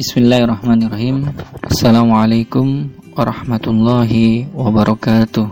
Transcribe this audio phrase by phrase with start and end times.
[0.00, 1.28] Bismillahirrahmanirrahim.
[1.60, 5.44] Assalamualaikum warahmatullahi wabarakatuh.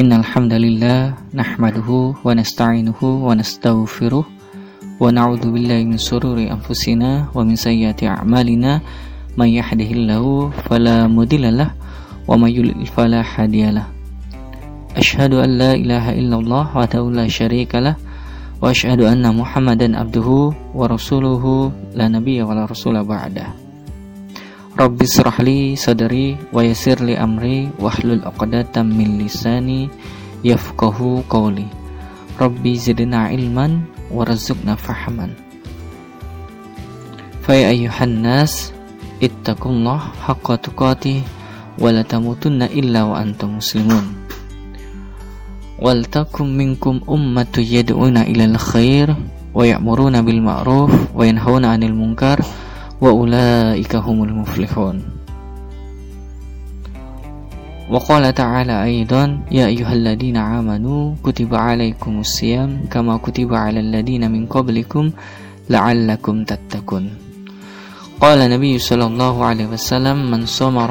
[0.00, 4.24] Innal hamdalillah nahmaduhu wa nasta'inuhu wa nastaghfiruh
[4.96, 8.80] wa na'udzu billahi min shururi anfusina wa min sayyiati a'malina.
[9.36, 11.76] May yahdihillahu fala mudhillalah
[12.24, 13.92] wa may yudlil fala hadiyalah.
[14.96, 18.00] Ashhadu an la ilaha illallah wa la syarikalah
[18.60, 23.56] wa asyhadu anna Muhammadan abduhu wa rasuluhu la nabiyya wa la rasula ba'da.
[24.76, 29.88] Rabbi srahli sadri wa yassir li amri wahlul 'uqdatam min lisani
[30.44, 31.64] yafqahu qawli.
[32.36, 33.80] Rabbi zidna ilman
[34.12, 35.32] warzuqna fahman.
[37.40, 37.72] Fa ya
[38.04, 38.76] nas
[39.24, 41.24] ittaqullah haqqa tuqatih
[41.80, 44.19] wa la tamutunna illa wa antum muslimun.
[45.80, 49.16] Waltakum minkum ummatu yad'una ilal khair
[49.56, 52.36] wa ya'muruna bil ma'ruf wa yanhauna 'anil munkar
[53.00, 55.00] wa ulaika humul muflihun.
[57.88, 64.44] Wa qala ta'ala aidan ya ayyuhalladzina amanu kutiba 'alaikumus siyam kama kutiba 'alal ladzina min
[64.44, 65.16] qablikum
[65.72, 67.08] la'allakum tattaqun.
[68.20, 70.84] Qala Nabi sallallahu alaihi wasallam man shoma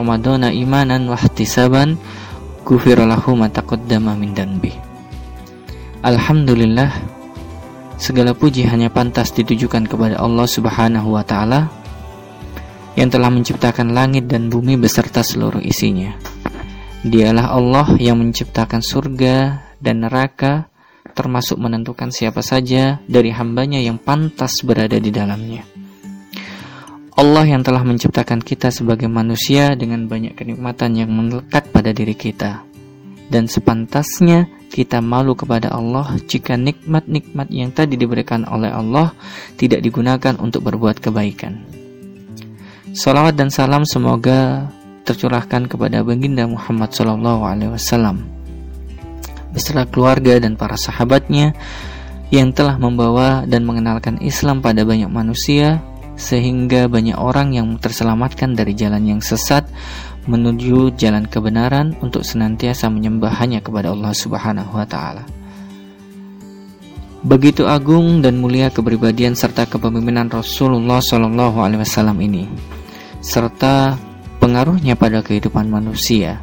[2.69, 4.71] ramadhana imanan wa ihtisaban gufira lahu ma taqaddama min danbi.
[6.05, 6.91] Alhamdulillah
[7.97, 11.67] segala puji hanya pantas ditujukan kepada Allah Subhanahu wa taala
[12.95, 16.13] yang telah menciptakan langit dan bumi beserta seluruh isinya.
[16.99, 20.67] Dialah Allah yang menciptakan surga dan neraka
[21.15, 25.68] termasuk menentukan siapa saja dari hambanya yang pantas berada di dalamnya.
[27.19, 32.63] Allah yang telah menciptakan kita sebagai manusia dengan banyak kenikmatan yang melekat pada diri kita.
[33.27, 39.11] Dan sepantasnya kita malu kepada Allah jika nikmat-nikmat yang tadi diberikan oleh Allah
[39.59, 41.59] tidak digunakan untuk berbuat kebaikan.
[42.95, 44.71] Salawat dan salam semoga
[45.03, 48.15] tercurahkan kepada baginda Muhammad SAW
[49.51, 51.51] beserta keluarga dan para sahabatnya
[52.31, 55.83] yang telah membawa dan mengenalkan Islam pada banyak manusia
[56.19, 59.63] sehingga banyak orang yang terselamatkan dari jalan yang sesat
[60.27, 65.23] menuju jalan kebenaran untuk senantiasa menyembah hanya kepada Allah Subhanahu wa taala.
[67.23, 72.47] Begitu agung dan mulia kepribadian serta kepemimpinan Rasulullah Shallallahu alaihi wasallam ini
[73.19, 73.99] serta
[74.39, 76.39] pengaruhnya pada kehidupan manusia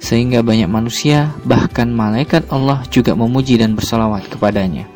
[0.00, 4.88] sehingga banyak manusia bahkan malaikat Allah juga memuji dan bersalawat kepadanya.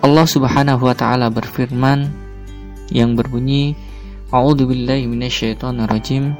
[0.00, 2.25] Allah Subhanahu wa taala berfirman
[2.96, 3.76] yang berbunyi
[4.32, 6.32] A'udzu billahi minasyaitonir rajim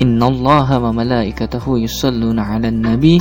[0.00, 3.20] Innallaha wa malaikatahu yusalluna 'alan nabi.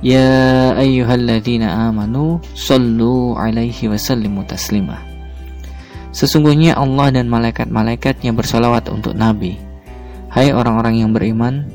[0.00, 4.96] Ya ayyuhalladzina amanu sallu 'alaihi wa sallimu taslima.
[6.12, 9.56] Sesungguhnya Allah dan malaikat-malaikatnya bersolawat untuk Nabi.
[10.32, 11.68] Hai orang-orang yang beriman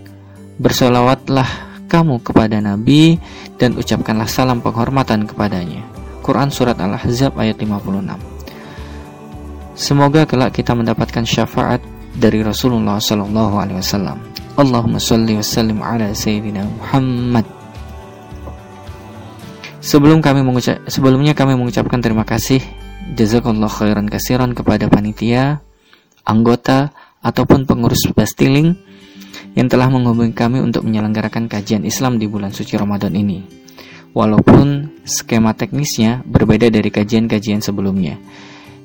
[0.57, 1.45] Bersolawatlah
[1.85, 3.21] kamu kepada Nabi
[3.57, 5.85] Dan ucapkanlah salam penghormatan kepadanya.
[6.21, 8.36] Quran Surat Al-Ahzab ayat 56
[9.77, 11.77] Semoga kelak kita mendapatkan syafaat
[12.17, 14.17] dari Rasulullah Sallallahu Alaihi Wasallam.
[14.57, 17.45] Allahumma salli wa sallim ala Sayyidina Muhammad.
[19.77, 22.57] Sebelum kami mengucap, sebelumnya kami mengucapkan terima kasih
[23.13, 25.61] jazakallah khairan kasiran kepada panitia,
[26.25, 26.89] anggota
[27.21, 28.73] ataupun pengurus Bastiling
[29.53, 33.45] yang telah menghubungi kami untuk menyelenggarakan kajian Islam di bulan suci Ramadan ini.
[34.17, 38.17] Walaupun skema teknisnya berbeda dari kajian-kajian sebelumnya.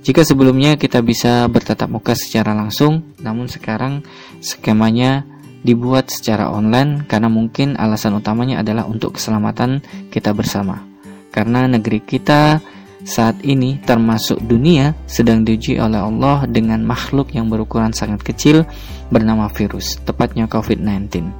[0.02, 4.02] Jika sebelumnya kita bisa bertatap muka secara langsung, namun sekarang
[4.42, 5.22] skemanya
[5.62, 9.78] dibuat secara online karena mungkin alasan utamanya adalah untuk keselamatan
[10.10, 10.82] kita bersama.
[11.30, 12.58] Karena negeri kita
[13.06, 18.66] saat ini termasuk dunia sedang diuji oleh Allah dengan makhluk yang berukuran sangat kecil
[19.10, 21.30] bernama virus, tepatnya COVID-19.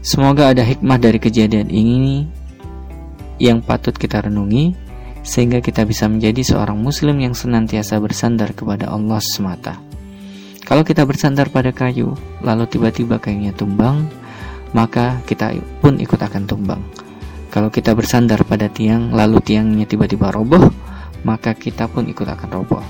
[0.00, 2.24] Semoga ada hikmah dari kejadian ini
[3.36, 4.89] yang patut kita renungi
[5.30, 9.78] sehingga kita bisa menjadi seorang muslim yang senantiasa bersandar kepada Allah semata.
[10.66, 14.10] Kalau kita bersandar pada kayu, lalu tiba-tiba kayunya tumbang,
[14.74, 16.82] maka kita pun ikut akan tumbang.
[17.46, 20.66] Kalau kita bersandar pada tiang, lalu tiangnya tiba-tiba roboh,
[21.22, 22.82] maka kita pun ikut akan roboh.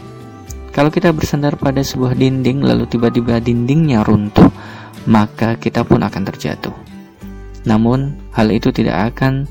[0.72, 4.48] Kalau kita bersandar pada sebuah dinding, lalu tiba-tiba dindingnya runtuh,
[5.04, 6.72] maka kita pun akan terjatuh.
[7.68, 9.44] Namun, hal itu tidak akan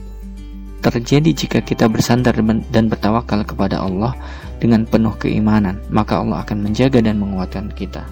[0.79, 2.39] terjadi jika kita bersandar
[2.71, 4.15] dan bertawakal kepada Allah
[4.63, 8.07] dengan penuh keimanan, maka Allah akan menjaga dan menguatkan kita.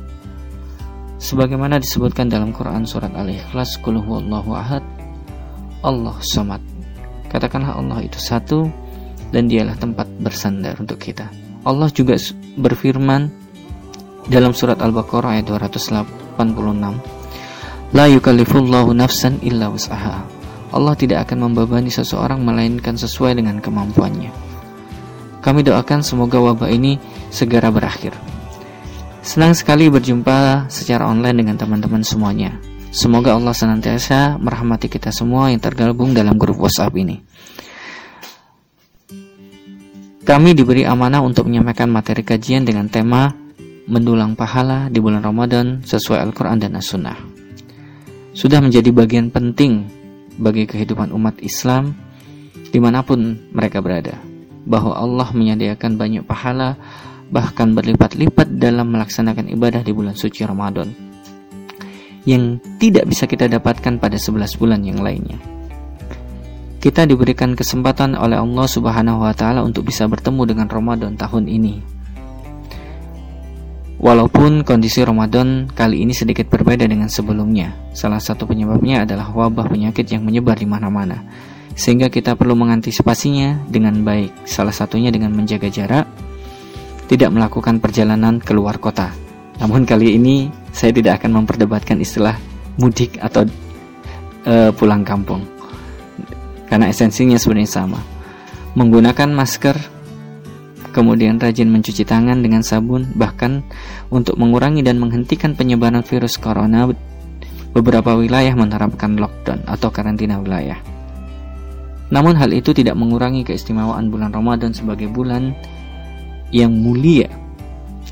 [1.17, 4.83] Sebagaimana disebutkan dalam Quran surat Al-Ikhlas, Qul ahad,
[5.81, 6.61] Allah somad.
[7.31, 8.69] Katakanlah Allah itu satu
[9.33, 11.27] dan dialah tempat bersandar untuk kita.
[11.67, 12.15] Allah juga
[12.55, 13.27] berfirman
[14.27, 20.36] dalam surat Al-Baqarah ayat 286 La yukallifullahu nafsan illa wus'aha
[20.77, 24.29] Allah tidak akan membebani seseorang melainkan sesuai dengan kemampuannya
[25.41, 27.01] Kami doakan semoga wabah ini
[27.33, 28.13] segera berakhir
[29.25, 32.55] Senang sekali berjumpa secara online dengan teman-teman semuanya
[32.87, 37.19] Semoga Allah senantiasa merahmati kita semua yang tergabung dalam grup WhatsApp ini.
[40.23, 43.31] Kami diberi amanah untuk menyampaikan materi kajian dengan tema
[43.87, 47.15] mendulang pahala di bulan Ramadan sesuai Al-Quran dan As-Sunnah.
[48.35, 49.87] Sudah menjadi bagian penting
[50.37, 51.97] bagi kehidupan umat Islam
[52.69, 54.17] di mana pun mereka berada,
[54.67, 56.77] bahwa Allah menyediakan banyak pahala
[57.27, 60.87] bahkan berlipat-lipat dalam melaksanakan ibadah di bulan suci Ramadan
[62.27, 65.39] yang tidak bisa kita dapatkan pada 11 bulan yang lainnya.
[66.77, 71.96] Kita diberikan kesempatan oleh Allah Subhanahu wa taala untuk bisa bertemu dengan Ramadan tahun ini.
[73.97, 80.05] Walaupun kondisi Ramadan kali ini sedikit berbeda dengan sebelumnya, salah satu penyebabnya adalah wabah penyakit
[80.13, 81.25] yang menyebar di mana-mana,
[81.73, 84.45] sehingga kita perlu mengantisipasinya dengan baik.
[84.45, 86.05] Salah satunya dengan menjaga jarak,
[87.09, 89.09] tidak melakukan perjalanan keluar kota.
[89.57, 92.37] Namun kali ini saya tidak akan memperdebatkan istilah
[92.77, 93.49] mudik atau
[94.45, 95.41] uh, pulang kampung
[96.69, 97.99] karena esensinya sebenarnya sama.
[98.77, 99.73] Menggunakan masker,
[100.97, 103.61] kemudian rajin mencuci tangan dengan sabun, bahkan
[104.09, 106.89] untuk mengurangi dan menghentikan penyebaran virus corona,
[107.77, 110.81] beberapa wilayah menerapkan lockdown atau karantina wilayah.
[112.09, 115.53] Namun hal itu tidak mengurangi keistimewaan bulan Ramadan sebagai bulan
[116.49, 117.29] yang mulia,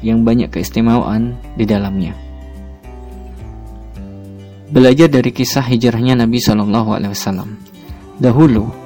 [0.06, 2.14] yang banyak keistimewaan di dalamnya.
[4.70, 7.50] Belajar dari kisah hijrahnya Nabi Shallallahu Alaihi Wasallam.
[8.20, 8.85] Dahulu,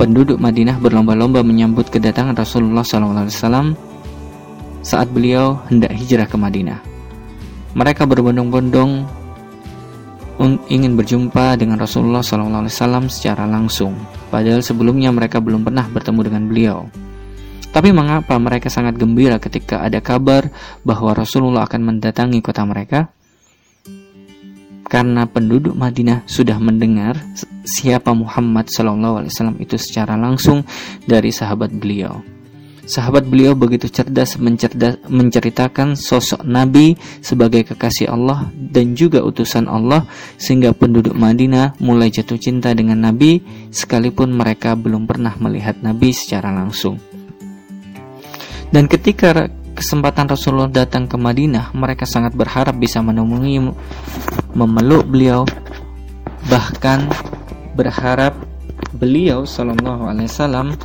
[0.00, 3.76] penduduk Madinah berlomba-lomba menyambut kedatangan Rasulullah Wasallam
[4.80, 6.80] saat beliau hendak hijrah ke Madinah.
[7.76, 9.04] Mereka berbondong-bondong
[10.72, 13.92] ingin berjumpa dengan Rasulullah Wasallam secara langsung.
[14.32, 16.78] Padahal sebelumnya mereka belum pernah bertemu dengan beliau.
[17.68, 20.48] Tapi mengapa mereka sangat gembira ketika ada kabar
[20.80, 23.12] bahwa Rasulullah akan mendatangi kota mereka?
[24.90, 27.14] Karena penduduk Madinah sudah mendengar
[27.62, 30.66] siapa Muhammad Shallallahu Alaihi Wasallam itu secara langsung
[31.06, 32.18] dari sahabat beliau.
[32.90, 34.34] Sahabat beliau begitu cerdas
[35.06, 42.34] menceritakan sosok Nabi sebagai kekasih Allah dan juga utusan Allah sehingga penduduk Madinah mulai jatuh
[42.34, 46.98] cinta dengan Nabi sekalipun mereka belum pernah melihat Nabi secara langsung.
[48.74, 49.46] Dan ketika
[49.80, 53.72] kesempatan Rasulullah datang ke Madinah, mereka sangat berharap bisa menemui
[54.52, 55.48] memeluk beliau
[56.52, 57.08] bahkan
[57.72, 58.36] berharap
[59.00, 60.76] beliau Shallallahu Alaihi Wasallam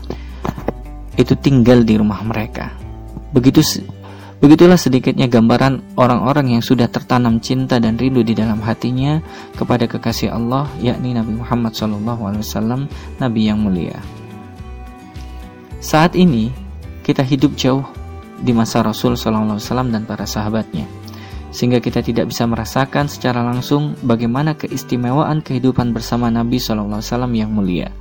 [1.19, 2.71] itu tinggal di rumah mereka.
[3.35, 3.83] Begitu
[4.39, 9.19] begitulah sedikitnya gambaran orang-orang yang sudah tertanam cinta dan rindu di dalam hatinya
[9.59, 12.81] kepada kekasih Allah, yakni Nabi Muhammad Shallallahu Alaihi Wasallam,
[13.19, 13.99] Nabi yang mulia.
[15.83, 16.47] Saat ini
[17.03, 17.83] kita hidup jauh
[18.41, 19.59] di masa Rasul SAW
[19.91, 21.05] dan para sahabatnya
[21.55, 26.99] sehingga kita tidak bisa merasakan secara langsung bagaimana keistimewaan kehidupan bersama Nabi SAW
[27.31, 27.95] yang mulia.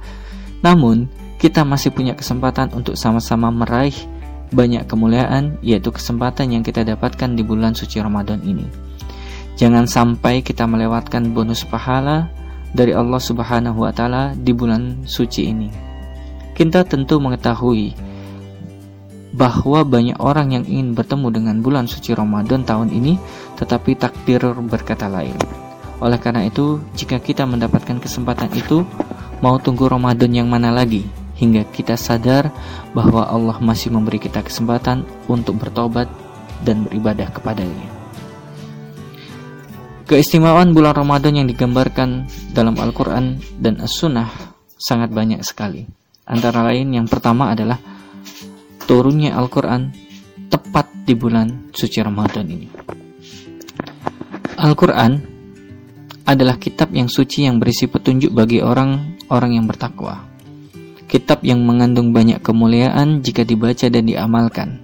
[0.67, 1.07] Namun,
[1.39, 3.95] kita masih punya kesempatan untuk sama-sama meraih
[4.51, 8.67] banyak kemuliaan, yaitu kesempatan yang kita dapatkan di bulan suci Ramadan ini.
[9.55, 12.27] Jangan sampai kita melewatkan bonus pahala
[12.75, 15.71] dari Allah Subhanahu wa Ta'ala di bulan suci ini.
[16.59, 17.95] Kita tentu mengetahui
[19.35, 23.19] bahwa banyak orang yang ingin bertemu dengan bulan suci Ramadan tahun ini,
[23.59, 25.35] tetapi takdir berkata lain.
[25.99, 28.87] Oleh karena itu, jika kita mendapatkan kesempatan itu,
[29.43, 31.03] mau tunggu Ramadan yang mana lagi
[31.35, 32.55] hingga kita sadar
[32.95, 36.07] bahwa Allah masih memberi kita kesempatan untuk bertobat
[36.63, 37.91] dan beribadah kepadanya.
[40.05, 44.29] Keistimewaan bulan Ramadan yang digambarkan dalam Al-Quran dan As-Sunnah
[44.77, 45.89] sangat banyak sekali.
[46.29, 47.81] Antara lain yang pertama adalah
[48.85, 49.93] turunnya Al-Quran
[50.53, 52.69] tepat di bulan suci Ramadan ini.
[54.61, 55.13] Al-Quran
[56.25, 60.25] adalah kitab yang suci yang berisi petunjuk bagi orang-orang yang bertakwa.
[61.05, 64.81] Kitab yang mengandung banyak kemuliaan jika dibaca dan diamalkan.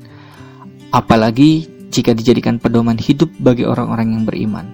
[0.92, 4.66] Apalagi jika dijadikan pedoman hidup bagi orang-orang yang beriman.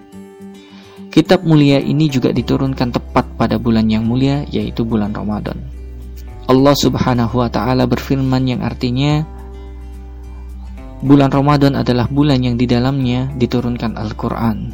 [1.09, 5.76] Kitab mulia ini juga diturunkan tepat pada bulan yang mulia yaitu bulan Ramadan.
[6.47, 9.27] Allah Subhanahu wa taala berfirman yang artinya
[11.03, 14.71] bulan Ramadan adalah bulan yang di dalamnya diturunkan Al-Qur'an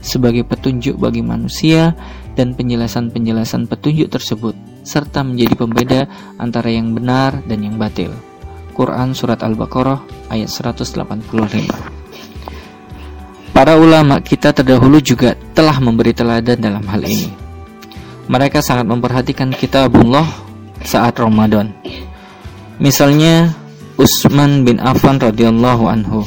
[0.00, 1.92] sebagai petunjuk bagi manusia
[2.32, 6.08] dan penjelasan-penjelasan petunjuk tersebut serta menjadi pembeda
[6.40, 8.16] antara yang benar dan yang batil.
[8.72, 12.00] Quran surat Al-Baqarah ayat 185.
[13.52, 17.28] Para ulama kita terdahulu juga telah memberi teladan dalam hal ini.
[18.24, 20.49] Mereka sangat memperhatikan kitabullah
[20.84, 21.72] saat Ramadan.
[22.80, 23.52] Misalnya
[24.00, 26.24] Utsman bin Affan radhiyallahu anhu.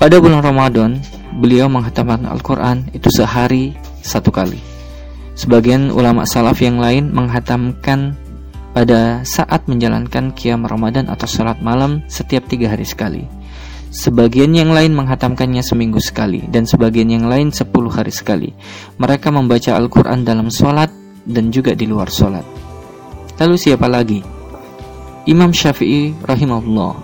[0.00, 1.02] Pada bulan Ramadan,
[1.36, 4.56] beliau menghatamkan Al-Quran itu sehari satu kali.
[5.36, 8.16] Sebagian ulama salaf yang lain menghatamkan
[8.72, 13.26] pada saat menjalankan kiam Ramadan atau salat malam setiap tiga hari sekali.
[13.88, 18.52] Sebagian yang lain menghatamkannya seminggu sekali dan sebagian yang lain sepuluh hari sekali.
[19.00, 20.92] Mereka membaca Al-Quran dalam sholat
[21.24, 22.67] dan juga di luar sholat.
[23.38, 24.18] Lalu siapa lagi?
[25.30, 26.94] Imam Syafi'i rahimahullah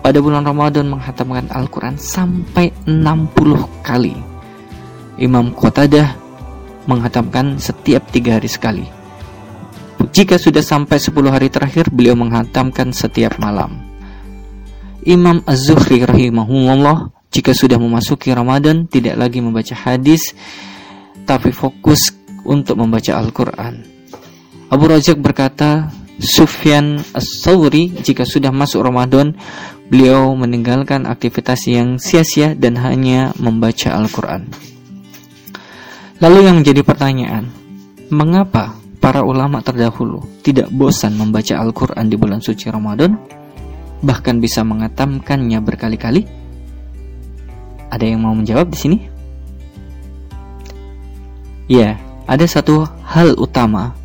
[0.00, 4.16] pada bulan Ramadan menghatamkan Al-Quran sampai 60 kali.
[5.20, 6.16] Imam Qatadah
[6.88, 8.86] menghatamkan setiap tiga hari sekali.
[10.12, 13.80] Jika sudah sampai 10 hari terakhir, beliau menghatamkan setiap malam.
[15.04, 20.32] Imam Az-Zuhri rahimahullah jika sudah memasuki Ramadan tidak lagi membaca hadis
[21.28, 22.16] tapi fokus
[22.48, 23.93] untuk membaca Al-Qur'an.
[24.70, 25.92] Abu Rajak berkata,
[26.22, 29.34] Sufyan As-Sawri jika sudah masuk Ramadan
[29.90, 34.46] beliau meninggalkan aktivitas yang sia-sia dan hanya membaca Al-Qur'an.
[36.22, 37.50] Lalu yang menjadi pertanyaan,
[38.08, 43.42] mengapa para ulama terdahulu tidak bosan membaca Al-Qur'an di bulan suci Ramadan?
[44.04, 46.28] bahkan bisa mengatamkannya berkali-kali?
[47.88, 48.98] Ada yang mau menjawab di sini?
[51.64, 51.96] Ya,
[52.28, 53.96] ada satu hal utama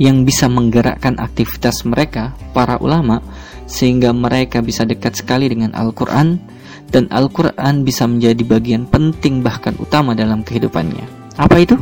[0.00, 3.20] yang bisa menggerakkan aktivitas mereka, para ulama,
[3.68, 6.40] sehingga mereka bisa dekat sekali dengan Al-Quran,
[6.88, 11.36] dan Al-Quran bisa menjadi bagian penting bahkan utama dalam kehidupannya.
[11.36, 11.76] Apa itu?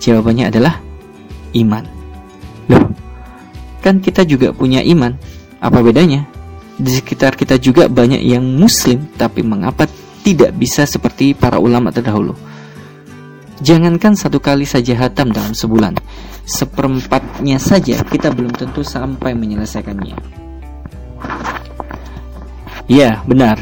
[0.00, 0.80] Jawabannya adalah
[1.54, 1.84] iman.
[2.72, 2.88] Loh,
[3.84, 5.14] kan kita juga punya iman.
[5.62, 6.26] Apa bedanya?
[6.82, 9.84] di sekitar kita juga banyak yang muslim tapi mengapa
[10.26, 12.32] tidak bisa seperti para ulama terdahulu
[13.60, 15.94] jangankan satu kali saja hatam dalam sebulan
[16.44, 20.16] seperempatnya saja kita belum tentu sampai menyelesaikannya
[22.90, 23.58] ya benar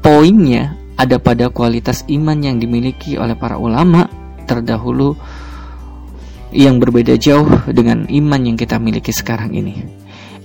[0.00, 4.04] poinnya ada pada kualitas iman yang dimiliki oleh para ulama
[4.44, 5.16] terdahulu
[6.50, 9.86] yang berbeda jauh dengan iman yang kita miliki sekarang ini.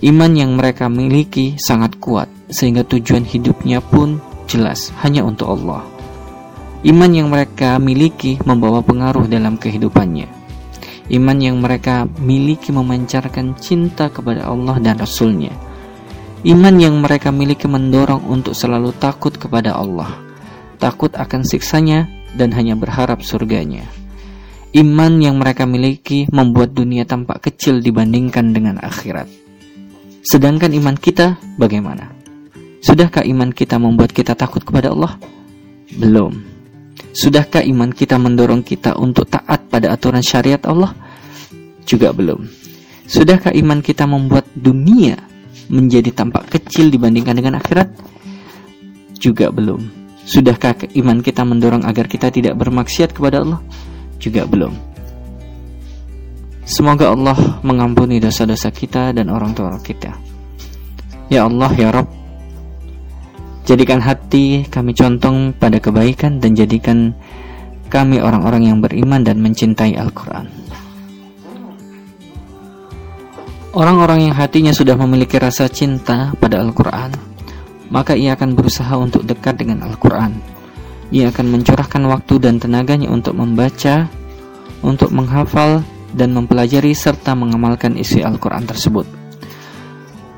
[0.05, 5.81] Iman yang mereka miliki sangat kuat, sehingga tujuan hidupnya pun jelas hanya untuk Allah.
[6.85, 10.44] Iman yang mereka miliki membawa pengaruh dalam kehidupannya.
[11.05, 15.53] Iman yang mereka miliki memancarkan cinta kepada Allah dan Rasul-Nya.
[16.45, 20.17] Iman yang mereka miliki mendorong untuk selalu takut kepada Allah,
[20.81, 23.85] takut akan siksanya dan hanya berharap surganya.
[24.73, 29.29] Iman yang mereka miliki membuat dunia tampak kecil dibandingkan dengan akhirat.
[30.25, 32.09] Sedangkan iman kita bagaimana?
[32.81, 35.17] Sudahkah iman kita membuat kita takut kepada Allah?
[35.95, 36.54] Belum.
[37.15, 40.91] Sudahkah iman kita mendorong kita untuk taat pada aturan syariat Allah?
[41.87, 42.43] Juga belum.
[43.05, 45.15] Sudahkah iman kita membuat dunia
[45.69, 47.89] menjadi tampak kecil dibandingkan dengan akhirat?
[49.19, 49.79] Juga belum.
[50.25, 53.61] Sudahkah iman kita mendorong agar kita tidak bermaksiat kepada Allah?
[54.17, 54.73] Juga belum.
[56.65, 60.17] Semoga Allah mengampuni dosa-dosa kita dan orang tua kita.
[61.29, 62.09] Ya Allah, ya Rob,
[63.65, 67.17] jadikan hati kami contong pada kebaikan dan jadikan
[67.89, 70.45] kami orang-orang yang beriman dan mencintai Al-Quran.
[73.75, 77.11] Orang-orang yang hatinya sudah memiliki rasa cinta pada Al-Quran,
[77.91, 80.31] maka ia akan berusaha untuk dekat dengan Al-Quran.
[81.11, 84.07] Ia akan mencurahkan waktu dan tenaganya untuk membaca,
[84.79, 85.83] untuk menghafal,
[86.15, 89.14] dan mempelajari serta mengamalkan isi Al-Quran tersebut.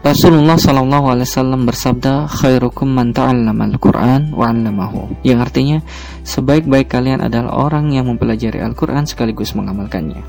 [0.05, 5.77] Rasulullah Wasallam bersabda, "Khairukum man ta'allama al-Quran wa 'allamahu." Yang artinya,
[6.21, 10.21] sebaik-baik kalian adalah orang yang mempelajari Al-Quran sekaligus mengamalkannya.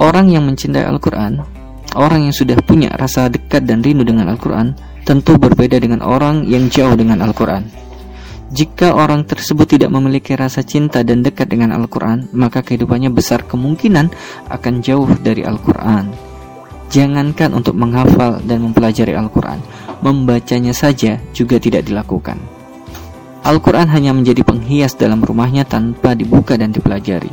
[0.00, 1.44] Orang yang mencintai Al-Quran,
[1.92, 4.72] orang yang sudah punya rasa dekat dan rindu dengan Al-Quran,
[5.04, 7.68] tentu berbeda dengan orang yang jauh dengan Al-Quran.
[8.46, 14.08] Jika orang tersebut tidak memiliki rasa cinta dan dekat dengan Al-Quran, maka kehidupannya besar kemungkinan
[14.48, 16.25] akan jauh dari Al-Quran.
[16.86, 19.58] Jangankan untuk menghafal dan mempelajari Al-Quran,
[20.00, 22.38] membacanya saja juga tidak dilakukan.
[23.46, 27.30] Al-Quran hanya menjadi penghias dalam rumahnya tanpa dibuka dan dipelajari.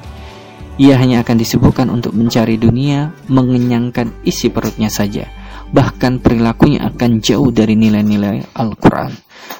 [0.77, 5.29] Ia hanya akan disibukkan untuk mencari dunia, mengenyangkan isi perutnya saja.
[5.73, 9.13] Bahkan perilakunya akan jauh dari nilai-nilai Al-Quran.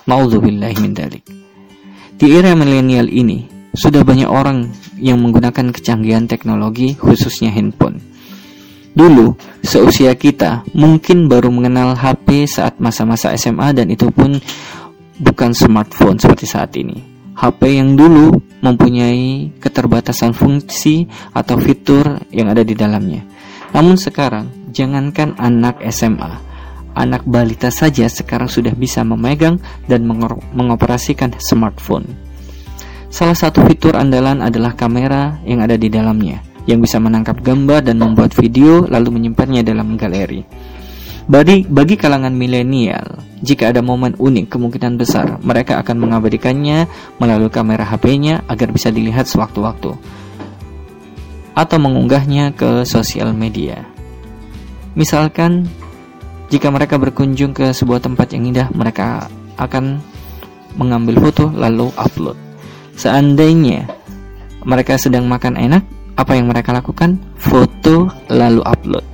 [0.10, 1.26] Ma'udzubillahi min dalik.
[2.18, 4.70] Di era milenial ini, sudah banyak orang
[5.02, 8.13] yang menggunakan kecanggihan teknologi khususnya handphone.
[8.94, 9.34] Dulu,
[9.66, 14.38] seusia kita mungkin baru mengenal HP saat masa-masa SMA dan itu pun
[15.18, 17.02] bukan smartphone seperti saat ini.
[17.34, 23.26] HP yang dulu mempunyai keterbatasan fungsi atau fitur yang ada di dalamnya.
[23.74, 26.30] Namun sekarang, jangankan anak SMA,
[26.94, 29.58] anak balita saja sekarang sudah bisa memegang
[29.90, 30.06] dan
[30.54, 32.06] mengoperasikan smartphone.
[33.10, 38.00] Salah satu fitur andalan adalah kamera yang ada di dalamnya, yang bisa menangkap gambar dan
[38.00, 40.44] membuat video lalu menyimpannya dalam galeri.
[41.24, 47.88] Bagi, bagi kalangan milenial, jika ada momen unik, kemungkinan besar mereka akan mengabadikannya melalui kamera
[47.88, 49.96] HP-nya agar bisa dilihat sewaktu-waktu
[51.54, 53.86] atau mengunggahnya ke sosial media.
[54.98, 55.70] Misalkan,
[56.50, 60.02] jika mereka berkunjung ke sebuah tempat yang indah, mereka akan
[60.78, 62.38] mengambil foto lalu upload.
[62.98, 63.90] Seandainya
[64.66, 67.18] mereka sedang makan enak, apa yang mereka lakukan?
[67.38, 69.06] Foto lalu upload.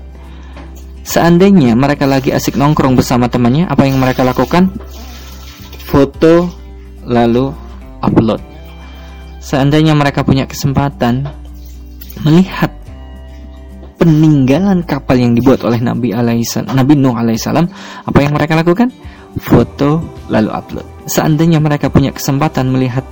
[1.10, 4.70] Seandainya mereka lagi asik nongkrong bersama temannya, apa yang mereka lakukan?
[5.90, 6.46] Foto
[7.08, 7.50] lalu
[8.04, 8.42] upload.
[9.42, 11.26] Seandainya mereka punya kesempatan
[12.22, 12.70] melihat
[14.00, 17.66] peninggalan kapal yang dibuat oleh Nabi alaihissalam, Nabi Nuh alaihissalam,
[18.06, 18.94] apa yang mereka lakukan?
[19.42, 20.88] Foto lalu upload.
[21.10, 23.04] Seandainya mereka punya kesempatan melihat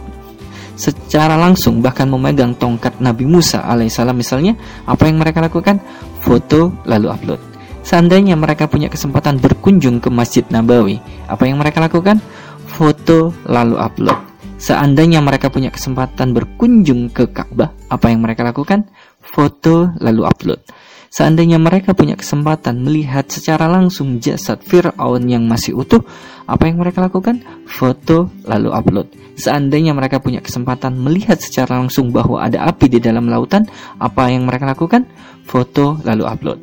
[0.77, 4.53] secara langsung bahkan memegang tongkat Nabi Musa alaihissalam misalnya,
[4.85, 5.81] apa yang mereka lakukan?
[6.21, 7.41] Foto lalu upload.
[7.81, 12.21] Seandainya mereka punya kesempatan berkunjung ke Masjid Nabawi, apa yang mereka lakukan?
[12.67, 14.19] Foto lalu upload.
[14.57, 18.89] Seandainya mereka punya kesempatan berkunjung ke Ka'bah, apa yang mereka lakukan?
[19.21, 20.61] Foto lalu upload.
[21.07, 26.03] Seandainya mereka punya kesempatan melihat secara langsung jasad Fir'aun yang masih utuh,
[26.47, 27.43] apa yang mereka lakukan?
[27.67, 29.07] Foto lalu upload.
[29.37, 33.67] Seandainya mereka punya kesempatan melihat secara langsung bahwa ada api di dalam lautan,
[33.99, 35.03] apa yang mereka lakukan?
[35.43, 36.59] Foto lalu upload.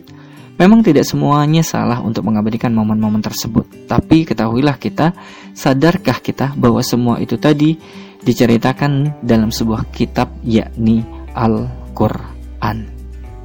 [0.54, 5.10] Memang tidak semuanya salah untuk mengabadikan momen-momen tersebut, tapi ketahuilah kita,
[5.50, 7.74] sadarkah kita bahwa semua itu tadi
[8.22, 11.02] diceritakan dalam sebuah kitab yakni
[11.34, 12.86] Al-Qur'an.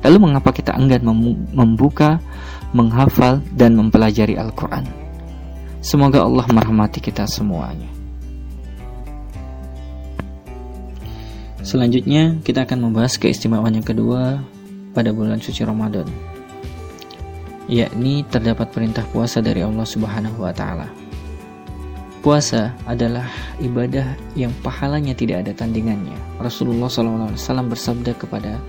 [0.05, 1.01] Lalu mengapa kita enggan
[1.51, 2.21] membuka,
[2.77, 5.08] menghafal dan mempelajari Al-Qur'an?
[5.79, 7.87] Semoga Allah merahmati kita semuanya.
[11.63, 14.43] Selanjutnya kita akan membahas keistimewaan yang kedua
[14.95, 16.07] pada bulan suci Ramadan
[17.69, 20.89] yakni terdapat perintah puasa dari Allah Subhanahu wa taala.
[22.19, 23.29] Puasa adalah
[23.63, 26.17] ibadah yang pahalanya tidak ada tandingannya.
[26.41, 28.59] Rasulullah SAW bersabda kepada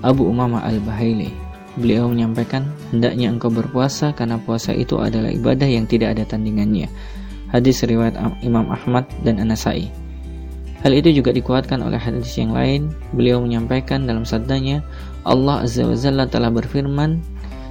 [0.00, 1.28] Abu Umamah al-Bahaili,
[1.78, 6.90] beliau menyampaikan, hendaknya engkau berpuasa karena puasa itu adalah ibadah yang tidak ada tandingannya.
[7.50, 9.90] Hadis riwayat Imam Ahmad dan An-Nasai.
[10.80, 12.88] Hal itu juga dikuatkan oleh hadis yang lain.
[13.12, 14.80] Beliau menyampaikan dalam sabdanya,
[15.28, 17.20] Allah Azza wa Jalla telah berfirman,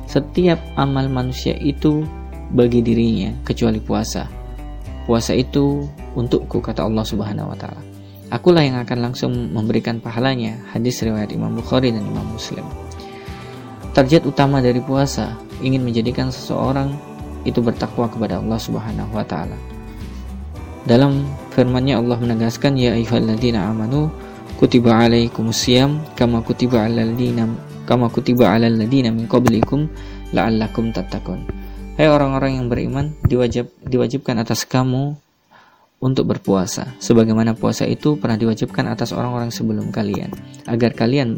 [0.06, 2.06] setiap amal manusia itu
[2.54, 4.30] bagi dirinya kecuali puasa.
[5.10, 7.82] Puasa itu untukku kata Allah Subhanahu wa taala.
[8.30, 10.54] Akulah yang akan langsung memberikan pahalanya.
[10.70, 12.62] Hadis riwayat Imam Bukhari dan Imam Muslim.
[13.89, 15.34] Target utama dari puasa
[15.65, 16.93] ingin menjadikan seseorang
[17.47, 19.58] itu bertakwa kepada Allah Subhanahu wa taala.
[20.86, 24.08] Dalam firman-Nya Allah menegaskan ya ayyuhalladzina amanu
[24.56, 27.12] kutiba alaikumusiyam kama kutiba alal
[27.89, 29.89] kama kutiba alal ladina min qablikum
[30.32, 31.41] la'allakum tattaqun.
[31.99, 35.17] Hai orang-orang yang beriman, diwajib diwajibkan atas kamu
[35.99, 40.32] untuk berpuasa sebagaimana puasa itu pernah diwajibkan atas orang-orang sebelum kalian
[40.63, 41.36] agar kalian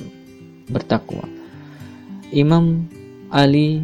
[0.70, 1.41] bertakwa.
[2.32, 2.88] Imam
[3.28, 3.84] Ali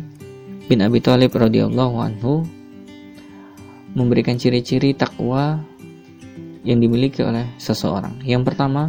[0.72, 2.48] bin Abi Thalib radhiyallahu anhu
[3.92, 5.60] memberikan ciri-ciri takwa
[6.64, 8.16] yang dimiliki oleh seseorang.
[8.24, 8.88] Yang pertama,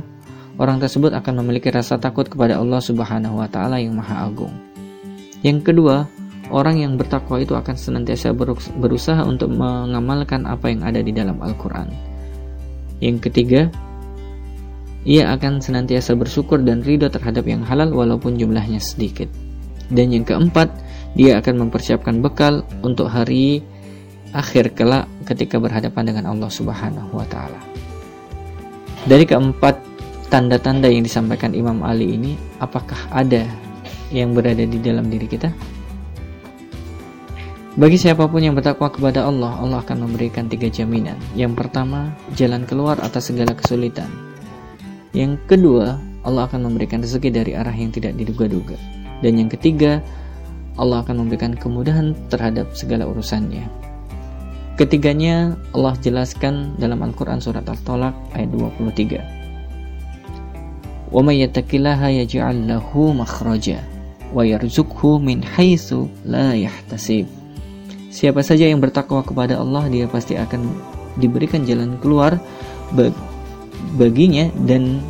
[0.63, 4.55] orang tersebut akan memiliki rasa takut kepada Allah Subhanahu wa taala yang Maha Agung.
[5.43, 6.07] Yang kedua,
[6.55, 8.31] orang yang bertakwa itu akan senantiasa
[8.79, 11.91] berusaha untuk mengamalkan apa yang ada di dalam Al-Qur'an.
[13.03, 13.67] Yang ketiga,
[15.03, 19.27] ia akan senantiasa bersyukur dan ridho terhadap yang halal walaupun jumlahnya sedikit.
[19.89, 20.69] Dan yang keempat,
[21.17, 23.65] dia akan mempersiapkan bekal untuk hari
[24.37, 27.61] akhir kelak ketika berhadapan dengan Allah Subhanahu wa taala.
[29.09, 29.81] Dari keempat
[30.29, 33.49] tanda-tanda yang disampaikan Imam Ali ini apakah ada
[34.13, 35.49] yang berada di dalam diri kita?
[37.79, 41.15] Bagi siapa pun yang bertakwa kepada Allah, Allah akan memberikan tiga jaminan.
[41.39, 44.11] Yang pertama, jalan keluar atas segala kesulitan.
[45.15, 45.95] Yang kedua,
[46.27, 48.75] Allah akan memberikan rezeki dari arah yang tidak diduga-duga.
[49.24, 50.04] Dan yang ketiga,
[50.76, 53.64] Allah akan memberikan kemudahan terhadap segala urusannya.
[54.74, 59.22] Ketiganya Allah jelaskan dalam Al-Quran Surat Al-Tolak ayat 23.
[61.14, 63.80] وَمَنْ يَتَّقِ اللَّهَ يَجْعَلْ لَهُ مَخْرَجًا
[64.34, 65.94] وَيَرْزُقْهُ مِنْ حَيْثُ
[66.26, 67.26] لَا يَحْتَسِبُ
[68.10, 70.74] Siapa saja yang bertakwa kepada Allah, dia pasti akan
[71.22, 72.42] diberikan jalan keluar
[73.94, 75.06] baginya dan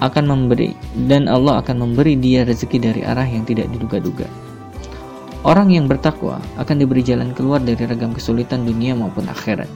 [0.00, 0.72] akan memberi
[1.06, 4.24] dan Allah akan memberi dia rezeki dari arah yang tidak diduga-duga.
[5.40, 9.68] Orang yang bertakwa akan diberi jalan keluar dari ragam kesulitan dunia maupun akhirat.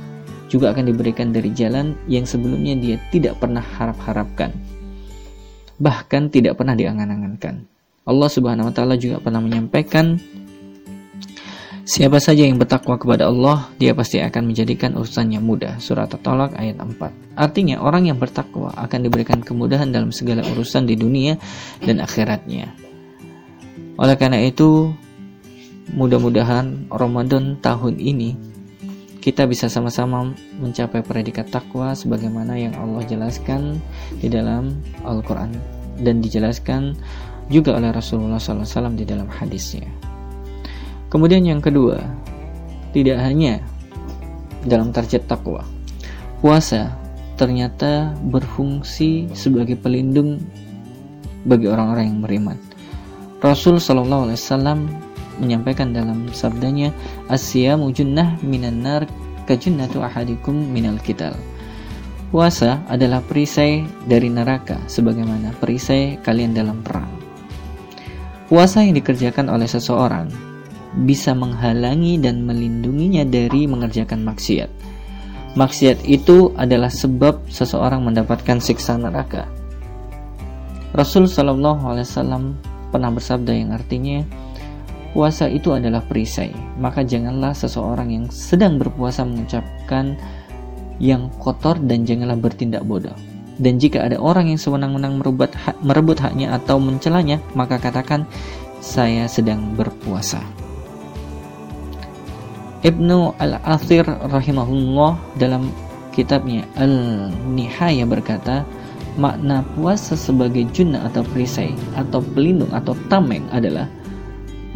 [0.52, 4.52] Juga akan diberikan dari jalan yang sebelumnya dia tidak pernah harap-harapkan.
[5.80, 7.64] Bahkan tidak pernah diangan-angankan.
[8.04, 10.20] Allah Subhanahu wa taala juga pernah menyampaikan
[11.85, 15.77] Siapa saja yang bertakwa kepada Allah, dia pasti akan menjadikan urusannya mudah.
[15.77, 16.97] Surat At-Talaq ayat 4.
[17.37, 21.37] Artinya orang yang bertakwa akan diberikan kemudahan dalam segala urusan di dunia
[21.85, 22.73] dan akhiratnya.
[24.01, 24.97] Oleh karena itu,
[25.92, 28.33] mudah-mudahan Ramadan tahun ini
[29.20, 33.77] kita bisa sama-sama mencapai predikat takwa sebagaimana yang Allah jelaskan
[34.25, 35.53] di dalam Al-Qur'an
[36.01, 36.97] dan dijelaskan
[37.53, 40.13] juga oleh Rasulullah SAW di dalam hadisnya.
[41.14, 42.03] Kemudian yang kedua,
[42.90, 43.62] tidak hanya
[44.66, 45.62] dalam target takwa,
[46.42, 46.90] puasa
[47.38, 50.42] ternyata berfungsi sebagai pelindung
[51.46, 52.59] bagi orang-orang yang beriman.
[53.38, 54.79] Rasul Shallallahu Alaihi Wasallam
[55.38, 56.90] menyampaikan dalam sabdanya,
[57.31, 59.07] "Asyamu junnah minan nar
[59.46, 61.38] kajunnatu ahadikum minal kital."
[62.35, 67.07] Puasa adalah perisai dari neraka sebagaimana perisai kalian dalam perang.
[68.50, 70.53] Puasa yang dikerjakan oleh seseorang
[71.02, 74.70] bisa menghalangi dan melindunginya dari mengerjakan maksiat.
[75.54, 79.46] Maksiat itu adalah sebab seseorang mendapatkan siksa neraka.
[80.94, 82.59] Rasul Shallallahu Alaihi Wasallam
[82.94, 84.22] pernah bersabda yang artinya
[85.14, 86.54] puasa itu adalah perisai.
[86.78, 90.18] Maka janganlah seseorang yang sedang berpuasa mengucapkan
[91.02, 93.14] yang kotor dan janganlah bertindak bodoh.
[93.54, 98.26] Dan jika ada orang yang sewenang-wenang merebut, hak, merebut haknya atau mencelanya, maka katakan
[98.83, 100.42] saya sedang berpuasa.
[102.85, 105.73] Ibnu Al-Athir rahimahullah dalam
[106.12, 108.61] kitabnya Al-Nihaya berkata,
[109.16, 113.88] makna puasa sebagai junnah atau perisai atau pelindung atau tameng adalah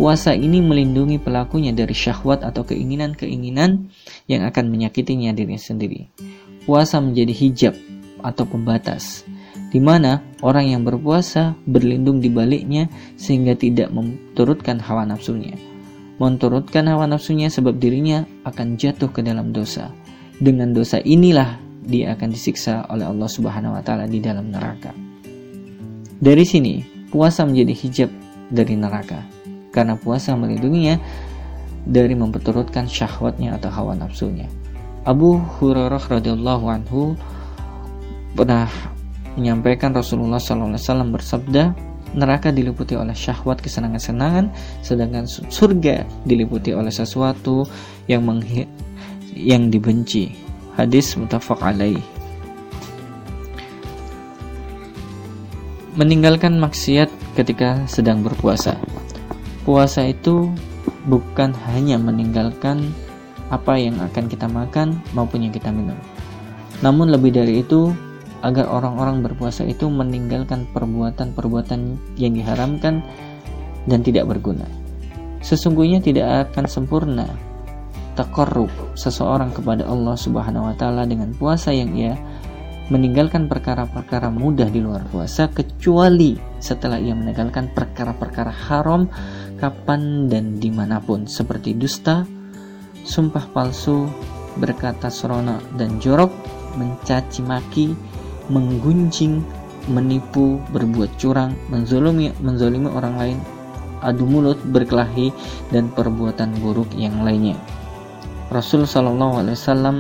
[0.01, 3.93] puasa ini melindungi pelakunya dari syahwat atau keinginan-keinginan
[4.25, 6.09] yang akan menyakitinya diri sendiri.
[6.65, 7.75] Puasa menjadi hijab
[8.25, 9.29] atau pembatas
[9.69, 12.89] di mana orang yang berpuasa berlindung di baliknya
[13.21, 15.68] sehingga tidak memturutkan hawa nafsunya
[16.19, 19.91] menurutkan hawa nafsunya sebab dirinya akan jatuh ke dalam dosa.
[20.39, 24.93] Dengan dosa inilah dia akan disiksa oleh Allah Subhanahu wa taala di dalam neraka.
[26.19, 26.83] Dari sini,
[27.15, 28.11] puasa menjadi hijab
[28.51, 29.23] dari neraka
[29.71, 30.99] karena puasa melindunginya
[31.87, 34.51] dari memperturutkan syahwatnya atau hawa nafsunya.
[35.07, 37.17] Abu Hurairah radhiyallahu anhu
[38.37, 38.69] pernah
[39.39, 41.73] menyampaikan Rasulullah SAW bersabda,
[42.17, 44.49] neraka diliputi oleh syahwat kesenangan-senangan
[44.81, 47.69] sedangkan surga diliputi oleh sesuatu
[48.09, 48.65] yang menghi
[49.37, 50.33] yang dibenci.
[50.79, 52.01] Hadis mutafaq alaih.
[55.99, 58.79] Meninggalkan maksiat ketika sedang berpuasa.
[59.67, 60.55] Puasa itu
[61.11, 62.95] bukan hanya meninggalkan
[63.51, 65.99] apa yang akan kita makan maupun yang kita minum.
[66.79, 67.91] Namun lebih dari itu
[68.43, 71.81] agar orang-orang berpuasa itu meninggalkan perbuatan-perbuatan
[72.21, 73.03] yang diharamkan
[73.91, 74.67] dan tidak berguna.
[75.43, 77.27] Sesungguhnya tidak akan sempurna
[78.19, 82.19] takarrub seseorang kepada Allah Subhanahu wa taala dengan puasa yang ia
[82.89, 89.07] meninggalkan perkara-perkara mudah di luar puasa kecuali setelah ia meninggalkan perkara-perkara haram
[89.61, 92.25] kapan dan di mana pun seperti dusta,
[93.05, 94.09] sumpah palsu,
[94.57, 96.33] berkata seronok dan jorok,
[96.81, 97.87] mencaci maki,
[98.49, 99.45] menggunjing,
[99.89, 103.39] menipu, berbuat curang, menzolimi, menzolimi orang lain,
[104.05, 105.33] adu mulut, berkelahi,
[105.73, 107.57] dan perbuatan buruk yang lainnya.
[108.49, 109.97] Rasul Shallallahu Alaihi Wasallam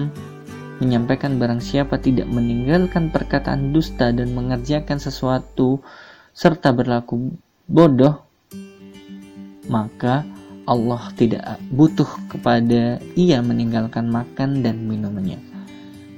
[0.80, 5.82] menyampaikan barang siapa tidak meninggalkan perkataan dusta dan mengerjakan sesuatu
[6.32, 7.34] serta berlaku
[7.66, 8.24] bodoh,
[9.68, 10.24] maka
[10.68, 15.40] Allah tidak butuh kepada ia meninggalkan makan dan minumannya.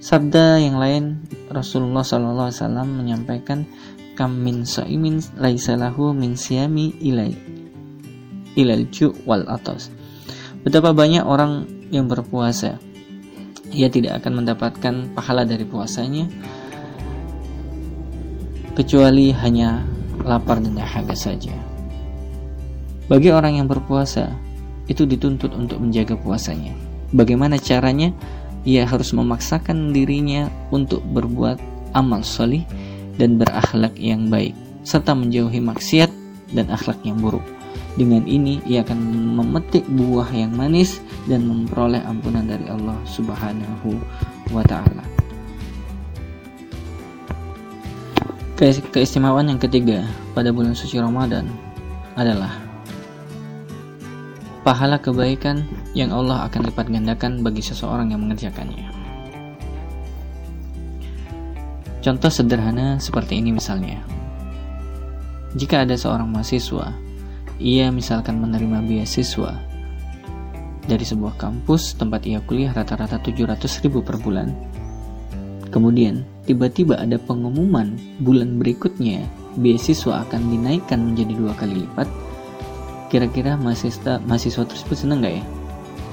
[0.02, 3.66] Sabda yang lain Rasulullah SAW menyampaikan
[4.14, 7.34] kam min saimin laisalahu min siami ilai
[8.54, 8.86] ilal
[9.26, 9.90] wal atas.
[10.62, 12.78] Betapa banyak orang yang berpuasa
[13.70, 16.26] ia tidak akan mendapatkan pahala dari puasanya
[18.74, 19.82] kecuali hanya
[20.26, 21.54] lapar dan dahaga saja.
[23.10, 24.30] Bagi orang yang berpuasa,
[24.86, 26.74] itu dituntut untuk menjaga puasanya.
[27.10, 28.14] Bagaimana caranya?
[28.64, 31.56] Ia harus memaksakan dirinya untuk berbuat
[31.96, 32.64] amal solih
[33.16, 34.52] dan berakhlak yang baik,
[34.84, 36.10] serta menjauhi maksiat
[36.52, 37.44] dan akhlak yang buruk.
[37.98, 39.00] Dengan ini, ia akan
[39.36, 43.98] memetik buah yang manis dan memperoleh ampunan dari Allah Subhanahu
[44.54, 45.02] wa taala.
[48.92, 50.04] Keistimewaan yang ketiga
[50.36, 51.48] pada bulan suci Ramadan
[52.12, 52.69] adalah
[54.62, 55.64] pahala kebaikan
[55.96, 58.88] yang Allah akan lipat gandakan bagi seseorang yang mengerjakannya.
[62.00, 64.00] Contoh sederhana seperti ini misalnya.
[65.52, 66.96] Jika ada seorang mahasiswa,
[67.60, 69.52] ia misalkan menerima beasiswa
[70.88, 74.48] dari sebuah kampus tempat ia kuliah rata-rata 700 ribu per bulan,
[75.70, 79.22] Kemudian, tiba-tiba ada pengumuman bulan berikutnya
[79.54, 82.10] beasiswa akan dinaikkan menjadi dua kali lipat.
[83.10, 85.44] Kira-kira mahasiswa, mahasiswa tersebut senang nggak ya?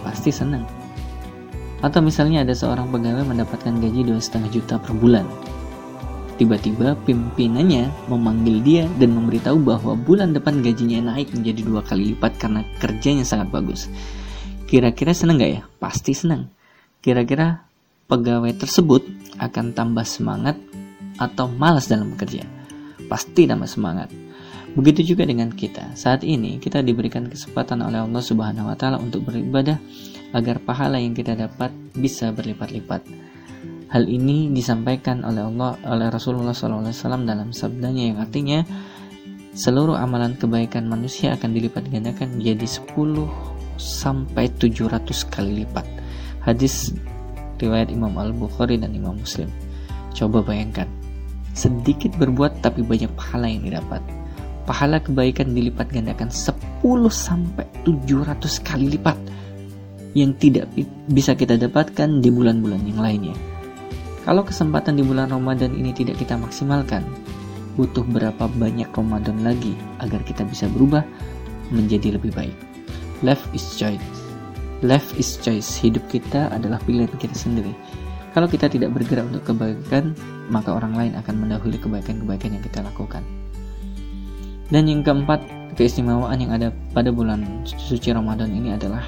[0.01, 0.65] Pasti senang.
[1.85, 5.29] Atau misalnya ada seorang pegawai mendapatkan gaji dua setengah juta per bulan.
[6.41, 12.37] Tiba-tiba pimpinannya memanggil dia dan memberitahu bahwa bulan depan gajinya naik menjadi dua kali lipat
[12.41, 13.89] karena kerjanya sangat bagus.
[14.65, 15.61] Kira-kira senang nggak ya?
[15.77, 16.49] Pasti senang.
[17.01, 17.61] Kira-kira
[18.09, 19.05] pegawai tersebut
[19.37, 20.57] akan tambah semangat
[21.21, 22.41] atau malas dalam bekerja.
[23.05, 24.26] Pasti tambah semangat.
[24.75, 25.95] Begitu juga dengan kita.
[25.95, 29.79] Saat ini kita diberikan kesempatan oleh Allah Subhanahu wa taala untuk beribadah
[30.35, 33.05] agar pahala yang kita dapat bisa berlipat-lipat.
[33.87, 36.91] Hal ini disampaikan oleh Allah oleh Rasulullah SAW
[37.23, 38.59] dalam sabdanya yang artinya
[39.55, 43.23] seluruh amalan kebaikan manusia akan dilipat gandakan menjadi 10
[43.79, 45.87] sampai 700 kali lipat.
[46.43, 46.91] Hadis
[47.57, 49.47] riwayat Imam Al-Bukhari dan Imam Muslim.
[50.11, 50.89] Coba bayangkan,
[51.55, 54.16] sedikit berbuat tapi banyak pahala yang didapat.
[54.67, 59.15] Pahala kebaikan dilipat gandakan 10 sampai 700 kali lipat
[60.11, 60.67] yang tidak
[61.07, 63.35] bisa kita dapatkan di bulan-bulan yang lainnya.
[64.27, 67.07] Kalau kesempatan di bulan Ramadan ini tidak kita maksimalkan,
[67.79, 69.71] butuh berapa banyak Ramadan lagi
[70.03, 71.07] agar kita bisa berubah
[71.71, 72.57] menjadi lebih baik.
[73.23, 74.03] Life is choice.
[74.83, 75.79] Life is choice.
[75.79, 77.71] Hidup kita adalah pilihan kita sendiri.
[78.35, 80.11] Kalau kita tidak bergerak untuk kebaikan,
[80.51, 83.23] maka orang lain akan mendahului kebaikan-kebaikan yang kita lakukan.
[84.67, 85.39] Dan yang keempat,
[85.79, 89.05] keistimewaan yang ada pada bulan suci Ramadan ini adalah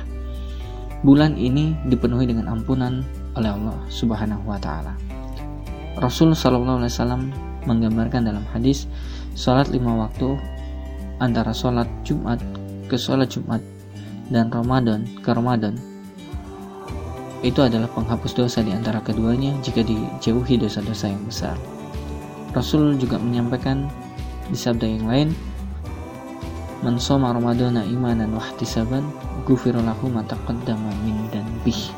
[1.03, 3.03] bulan ini dipenuhi dengan ampunan
[3.35, 4.95] oleh Allah Subhanahu wa taala.
[5.99, 7.23] Rasul sallallahu alaihi wasallam
[7.67, 8.87] menggambarkan dalam hadis
[9.35, 10.39] salat lima waktu
[11.19, 12.39] antara salat Jumat
[12.87, 13.59] ke salat Jumat
[14.31, 15.75] dan Ramadan ke Ramadan
[17.39, 21.55] itu adalah penghapus dosa di antara keduanya jika dijauhi dosa-dosa yang besar.
[22.51, 23.87] Rasul juga menyampaikan
[24.51, 25.29] di sabda yang lain,
[26.79, 29.03] "Man shoma Ramadana imanan wa ihtisaban,
[29.43, 31.27] ghufira lahu ma taqaddama min
[31.63, 31.91] bih."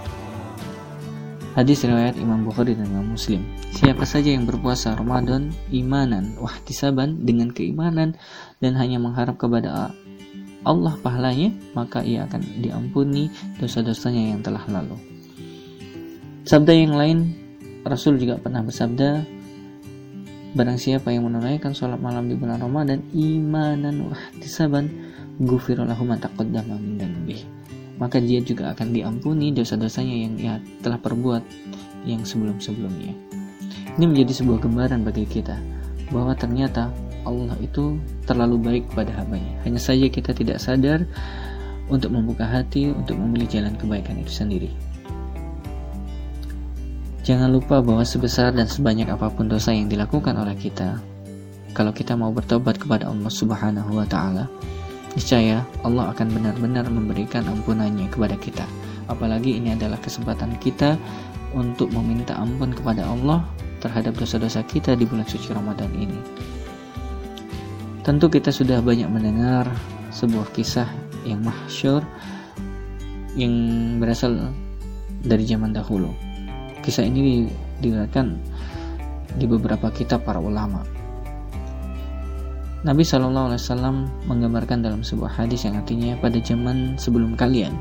[1.51, 3.43] Hadis riwayat Imam Bukhari dan Imam Muslim.
[3.75, 8.15] Siapa saja yang berpuasa Ramadan imanan wahtisaban dengan keimanan
[8.63, 9.91] dan hanya mengharap kepada
[10.63, 13.27] Allah pahalanya, maka ia akan diampuni
[13.59, 14.95] dosa-dosanya yang telah lalu.
[16.47, 17.35] Sabda yang lain,
[17.83, 19.40] Rasul juga pernah bersabda,
[20.51, 24.91] Barang siapa yang menunaikan sholat malam di bulan Ramadan imanan wa ihtisaban
[25.39, 27.39] ghufirallahu ma taqaddama min dhanbih.
[27.95, 31.39] Maka dia juga akan diampuni dosa-dosanya yang ia telah perbuat
[32.03, 33.15] yang sebelum-sebelumnya.
[33.95, 35.55] Ini menjadi sebuah gambaran bagi kita
[36.11, 36.91] bahwa ternyata
[37.23, 37.95] Allah itu
[38.27, 39.55] terlalu baik pada hambanya.
[39.63, 41.07] Hanya saja kita tidak sadar
[41.87, 44.90] untuk membuka hati untuk memilih jalan kebaikan itu sendiri.
[47.21, 50.97] Jangan lupa bahwa sebesar dan sebanyak apa pun dosa yang dilakukan oleh kita,
[51.77, 54.49] kalau kita mau bertobat kepada Allah Subhanahu wa taala,
[55.13, 58.65] niscaya Allah akan benar-benar memberikan ampunannya kepada kita.
[59.05, 60.97] Apalagi ini adalah kesempatan kita
[61.53, 63.45] untuk meminta ampun kepada Allah
[63.85, 66.17] terhadap dosa-dosa kita di bulan suci Ramadan ini.
[68.01, 69.69] Tentu kita sudah banyak mendengar
[70.09, 70.89] sebuah kisah
[71.21, 72.01] yang masyur
[73.37, 73.53] yang
[74.01, 74.49] berasal
[75.21, 76.30] dari zaman dahulu.
[76.81, 77.47] Kisah ini
[77.79, 78.27] diriwayatkan
[79.37, 80.83] di beberapa kitab para ulama.
[82.81, 87.77] Nabi Shallallahu Alaihi Wasallam menggambarkan dalam sebuah hadis yang artinya pada zaman sebelum kalian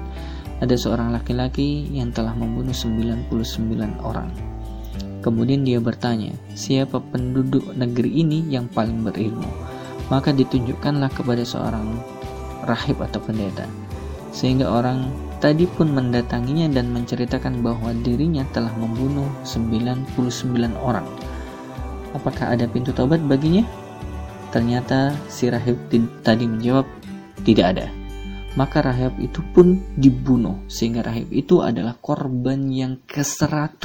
[0.61, 3.33] ada seorang laki-laki yang telah membunuh 99
[4.05, 4.29] orang.
[5.25, 9.49] Kemudian dia bertanya, siapa penduduk negeri ini yang paling berilmu?
[10.11, 11.87] maka ditunjukkanlah kepada seorang
[12.67, 13.65] rahib atau pendeta
[14.35, 15.09] sehingga orang
[15.41, 20.15] tadi pun mendatanginya dan menceritakan bahwa dirinya telah membunuh 99
[20.77, 21.09] orang.
[22.13, 23.65] Apakah ada pintu tobat baginya?
[24.53, 25.79] Ternyata si rahib
[26.21, 26.85] tadi menjawab
[27.43, 27.87] tidak ada.
[28.59, 33.81] Maka rahib itu pun dibunuh sehingga rahib itu adalah korban yang ke-100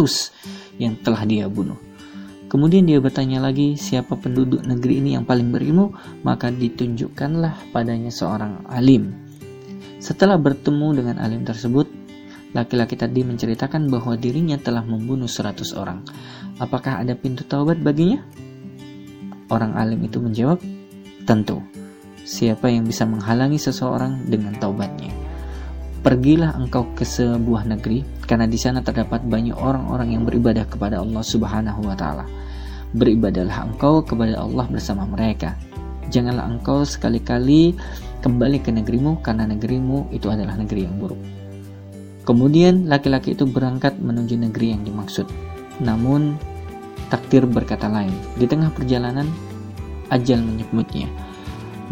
[0.82, 1.78] yang telah dia bunuh.
[2.46, 8.66] Kemudian dia bertanya lagi siapa penduduk negeri ini yang paling berilmu, maka ditunjukkanlah padanya seorang
[8.70, 9.25] alim.
[10.06, 11.90] Setelah bertemu dengan alim tersebut,
[12.56, 16.00] Laki-laki tadi menceritakan bahwa dirinya telah membunuh 100 orang.
[16.56, 18.24] Apakah ada pintu taubat baginya?
[19.52, 20.64] Orang alim itu menjawab,
[21.28, 21.60] tentu.
[22.24, 25.12] Siapa yang bisa menghalangi seseorang dengan taubatnya?
[26.00, 31.28] Pergilah engkau ke sebuah negeri, karena di sana terdapat banyak orang-orang yang beribadah kepada Allah
[31.28, 32.24] Subhanahu wa Ta'ala.
[32.96, 35.60] Beribadahlah engkau kepada Allah bersama mereka.
[36.14, 37.74] Janganlah engkau sekali-kali
[38.22, 41.20] kembali ke negerimu, karena negerimu itu adalah negeri yang buruk.
[42.26, 45.30] Kemudian laki-laki itu berangkat menuju negeri yang dimaksud.
[45.78, 46.42] Namun
[47.14, 48.14] takdir berkata lain.
[48.34, 49.30] Di tengah perjalanan
[50.10, 51.06] ajal menyebutnya.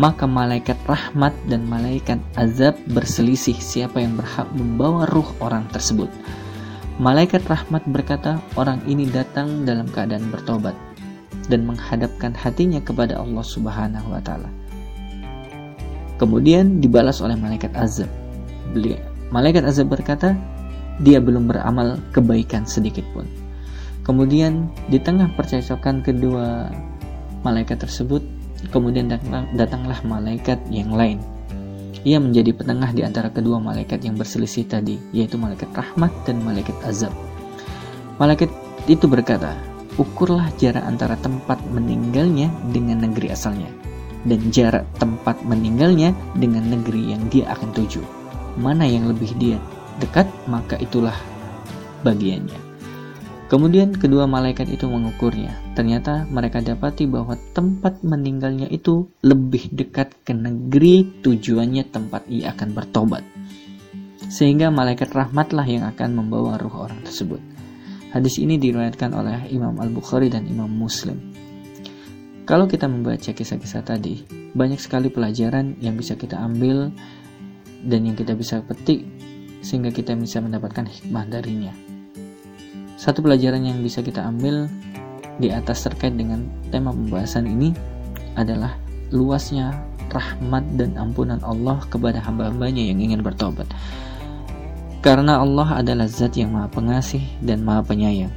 [0.02, 6.10] Maka malaikat rahmat dan malaikat azab berselisih siapa yang berhak membawa ruh orang tersebut.
[6.98, 10.74] Malaikat rahmat berkata, orang ini datang dalam keadaan bertobat
[11.52, 14.48] dan menghadapkan hatinya kepada Allah Subhanahu wa taala.
[16.22, 18.08] Kemudian dibalas oleh malaikat azab.
[19.34, 20.38] Malaikat azab berkata,
[21.02, 23.26] dia belum beramal kebaikan sedikit pun.
[24.06, 26.70] Kemudian di tengah percakapan kedua
[27.42, 28.22] malaikat tersebut,
[28.70, 29.10] kemudian
[29.58, 31.20] datanglah malaikat yang lain.
[32.04, 36.76] Ia menjadi penengah di antara kedua malaikat yang berselisih tadi, yaitu malaikat rahmat dan malaikat
[36.84, 37.16] azab.
[38.20, 38.52] Malaikat
[38.92, 39.56] itu berkata,
[40.00, 43.70] ukurlah jarak antara tempat meninggalnya dengan negeri asalnya,
[44.28, 48.24] dan jarak tempat meninggalnya dengan negeri yang dia akan tuju
[48.58, 49.58] mana yang lebih dia
[49.98, 51.16] dekat, maka itulah
[52.06, 52.58] bagiannya.
[53.50, 55.54] Kemudian kedua malaikat itu mengukurnya.
[55.78, 62.74] Ternyata mereka dapati bahwa tempat meninggalnya itu lebih dekat ke negeri tujuannya tempat ia akan
[62.74, 63.22] bertobat.
[64.26, 67.53] Sehingga malaikat rahmatlah yang akan membawa ruh orang tersebut.
[68.14, 71.34] Hadis ini diriwayatkan oleh Imam Al-Bukhari dan Imam Muslim.
[72.46, 74.22] Kalau kita membaca kisah-kisah tadi,
[74.54, 76.94] banyak sekali pelajaran yang bisa kita ambil
[77.82, 79.02] dan yang kita bisa petik
[79.66, 81.74] sehingga kita bisa mendapatkan hikmah darinya.
[83.02, 84.70] Satu pelajaran yang bisa kita ambil
[85.42, 87.74] di atas terkait dengan tema pembahasan ini
[88.38, 88.78] adalah
[89.10, 89.74] luasnya
[90.14, 93.66] rahmat dan ampunan Allah kepada hamba-hambanya yang ingin bertobat.
[95.04, 98.32] Karena Allah adalah zat yang maha pengasih dan maha penyayang.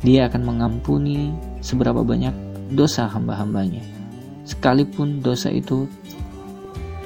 [0.00, 2.32] Dia akan mengampuni seberapa banyak
[2.72, 3.84] dosa hamba-hambanya.
[4.48, 5.84] Sekalipun dosa itu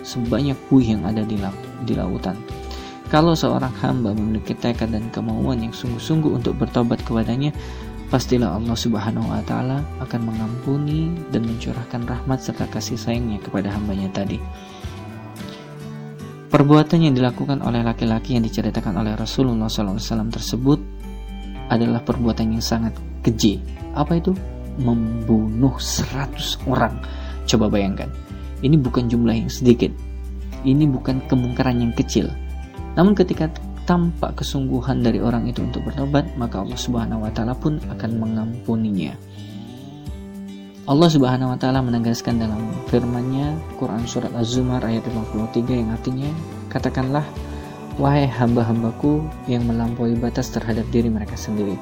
[0.07, 2.39] sebanyak buih yang ada di laut di lautan.
[3.11, 7.51] Kalau seorang hamba memiliki tekad dan kemauan yang sungguh-sungguh untuk bertobat kepadanya,
[8.07, 14.07] pastilah Allah Subhanahu wa taala akan mengampuni dan mencurahkan rahmat serta kasih sayangnya kepada hambanya
[14.15, 14.39] tadi.
[16.53, 20.79] Perbuatan yang dilakukan oleh laki-laki yang diceritakan oleh Rasulullah SAW tersebut
[21.73, 22.93] adalah perbuatan yang sangat
[23.25, 23.57] keji.
[23.97, 24.37] Apa itu?
[24.77, 27.01] Membunuh 100 orang.
[27.49, 28.13] Coba bayangkan.
[28.61, 30.13] Ini bukan jumlah yang sedikit
[30.63, 32.31] ini bukan kemungkaran yang kecil.
[32.95, 33.51] Namun ketika
[33.83, 39.15] tampak kesungguhan dari orang itu untuk bertobat, maka Allah Subhanahu wa taala pun akan mengampuninya.
[40.93, 42.61] Allah Subhanahu wa taala menegaskan dalam
[42.93, 46.29] firman-Nya Quran surat Az-Zumar ayat 53 yang artinya
[46.69, 47.25] katakanlah
[47.97, 51.81] wahai hamba-hambaku yang melampaui batas terhadap diri mereka sendiri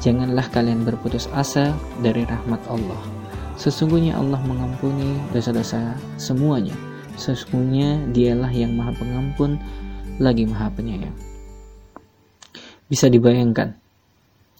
[0.00, 3.00] janganlah kalian berputus asa dari rahmat Allah
[3.60, 6.72] sesungguhnya Allah mengampuni dosa-dosa semuanya
[7.18, 9.58] Sesungguhnya dialah yang maha pengampun
[10.22, 11.12] lagi maha penyayang.
[12.86, 13.74] Bisa dibayangkan,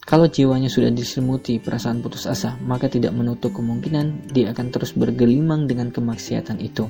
[0.08, 5.68] kalau jiwanya sudah diselimuti perasaan putus asa, maka tidak menutup kemungkinan dia akan terus bergelimang
[5.68, 6.88] dengan kemaksiatan itu,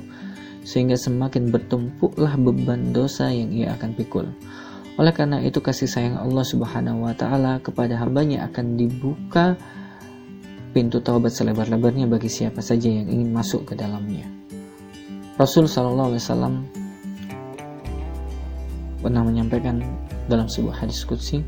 [0.63, 4.23] sehingga semakin bertumpuklah beban dosa yang ia akan pikul.
[4.95, 9.59] Oleh karena itu kasih sayang Allah Subhanahu wa taala kepada hambanya akan dibuka
[10.71, 14.23] pintu taubat selebar-lebarnya bagi siapa saja yang ingin masuk ke dalamnya.
[15.35, 16.53] Rasul Shallallahu Alaihi Wasallam
[19.03, 19.83] pernah menyampaikan
[20.31, 21.43] dalam sebuah hadis kutsi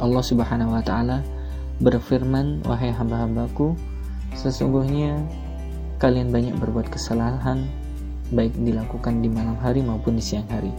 [0.00, 1.18] Allah Subhanahu Wa Taala
[1.82, 3.74] berfirman wahai hamba-hambaku
[4.34, 5.18] sesungguhnya
[5.98, 7.66] kalian banyak berbuat kesalahan
[8.34, 10.72] baik dilakukan di malam hari maupun di siang hari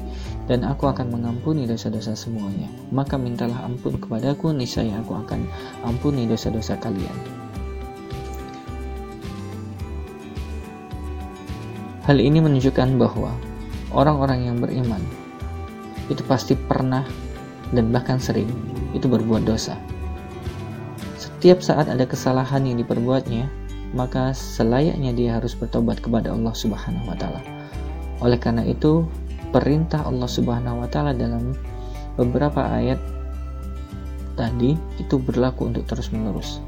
[0.50, 2.68] dan aku akan mengampuni dosa-dosa semuanya.
[2.90, 5.46] Maka mintalah ampun kepadaku niscaya aku akan
[5.86, 7.16] ampuni dosa-dosa kalian.
[12.06, 13.34] Hal ini menunjukkan bahwa
[13.90, 15.02] orang-orang yang beriman
[16.06, 17.02] itu pasti pernah
[17.74, 18.50] dan bahkan sering
[18.94, 19.80] itu berbuat dosa.
[21.16, 23.50] Setiap saat ada kesalahan yang diperbuatnya,
[23.96, 27.42] maka selayaknya dia harus bertobat kepada Allah Subhanahu wa taala.
[28.20, 29.08] Oleh karena itu,
[29.54, 31.56] perintah Allah Subhanahu wa taala dalam
[32.20, 33.00] beberapa ayat
[34.36, 36.60] tadi itu berlaku untuk terus-menerus.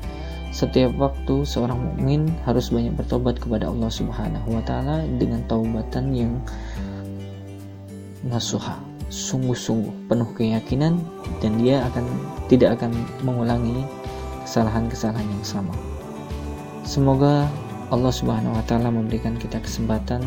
[0.55, 6.33] Setiap waktu seorang mukmin harus banyak bertobat kepada Allah Subhanahu wa taala dengan taubatan yang
[8.25, 10.99] nasuha, sungguh-sungguh penuh keyakinan
[11.39, 12.03] dan dia akan
[12.51, 12.91] tidak akan
[13.23, 13.87] mengulangi
[14.43, 15.75] kesalahan-kesalahan yang sama.
[16.87, 17.47] Semoga
[17.91, 20.23] Allah Subhanahu wa taala memberikan kita kesempatan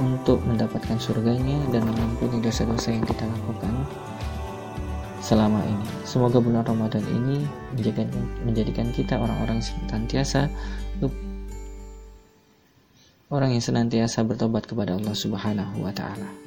[0.00, 3.72] untuk mendapatkan surganya dan mengampuni dosa-dosa yang kita lakukan
[5.20, 5.88] selama ini.
[6.08, 8.08] Semoga bulan Ramadan ini menjadikan,
[8.48, 10.48] menjadikan kita orang-orang senantiasa
[13.30, 16.39] orang yang senantiasa bertobat kepada Allah Subhanahu wa taala.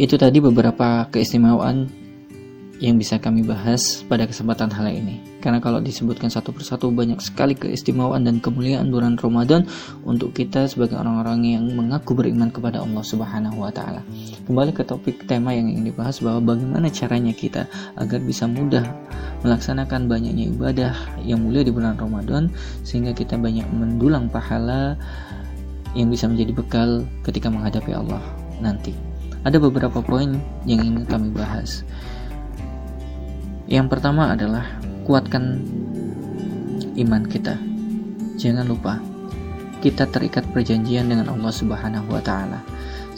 [0.00, 2.02] Itu tadi beberapa keistimewaan
[2.82, 5.22] yang bisa kami bahas pada kesempatan hal ini.
[5.38, 9.70] Karena kalau disebutkan satu persatu banyak sekali keistimewaan dan kemuliaan bulan Ramadan
[10.02, 14.02] untuk kita sebagai orang-orang yang mengaku beriman kepada Allah Subhanahu wa taala.
[14.50, 18.82] Kembali ke topik tema yang ingin dibahas bahwa bagaimana caranya kita agar bisa mudah
[19.46, 22.50] melaksanakan banyaknya ibadah yang mulia di bulan Ramadan
[22.82, 24.98] sehingga kita banyak mendulang pahala
[25.94, 28.22] yang bisa menjadi bekal ketika menghadapi Allah
[28.58, 29.11] nanti.
[29.42, 31.82] Ada beberapa poin yang ingin kami bahas.
[33.66, 34.66] Yang pertama adalah
[35.02, 35.58] kuatkan
[36.94, 37.58] iman kita.
[38.38, 39.02] Jangan lupa,
[39.82, 42.62] kita terikat perjanjian dengan Allah Subhanahu wa taala.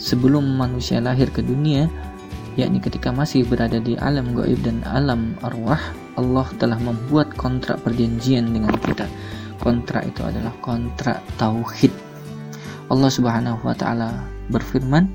[0.01, 1.85] Sebelum manusia lahir ke dunia,
[2.57, 5.79] yakni ketika masih berada di alam gaib dan alam arwah,
[6.17, 9.05] Allah telah membuat kontrak perjanjian dengan kita.
[9.61, 11.93] Kontrak itu adalah kontrak tauhid.
[12.89, 15.09] Allah Subhanahu wa taala berfirman,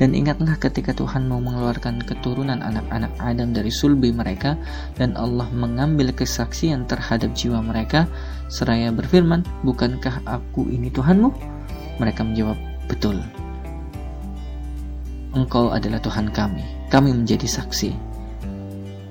[0.00, 4.56] dan ingatlah ketika Tuhan mau mengeluarkan keturunan anak-anak Adam dari sulbi mereka
[4.96, 8.08] dan Allah mengambil kesaksian terhadap jiwa mereka
[8.48, 11.28] seraya berfirman, "Bukankah aku ini Tuhanmu?"
[12.00, 12.56] Mereka menjawab,
[12.88, 13.20] "Betul."
[15.36, 16.64] Engkau adalah Tuhan kami.
[16.88, 17.92] Kami menjadi saksi.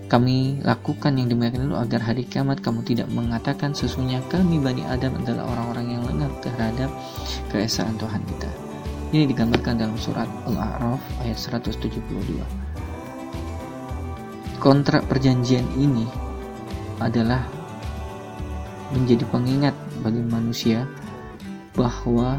[0.09, 5.21] Kami lakukan yang demikian itu agar hari kiamat kamu tidak mengatakan sesungguhnya kami Bani Adam
[5.21, 6.89] adalah orang-orang yang lengah terhadap
[7.53, 8.68] keesaan Tuhan kita.
[9.09, 12.45] Ini digambarkan dalam surat Al-A'raf ayat 172.
[14.61, 16.05] Kontrak perjanjian ini
[17.01, 17.41] adalah
[18.93, 19.73] menjadi pengingat
[20.05, 20.85] bagi manusia
[21.73, 22.37] bahwa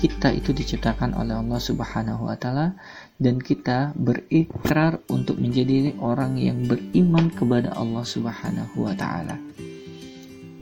[0.00, 2.72] kita itu diciptakan oleh Allah Subhanahu wa taala
[3.20, 9.36] dan kita berikrar untuk menjadi orang yang beriman kepada Allah Subhanahu wa taala.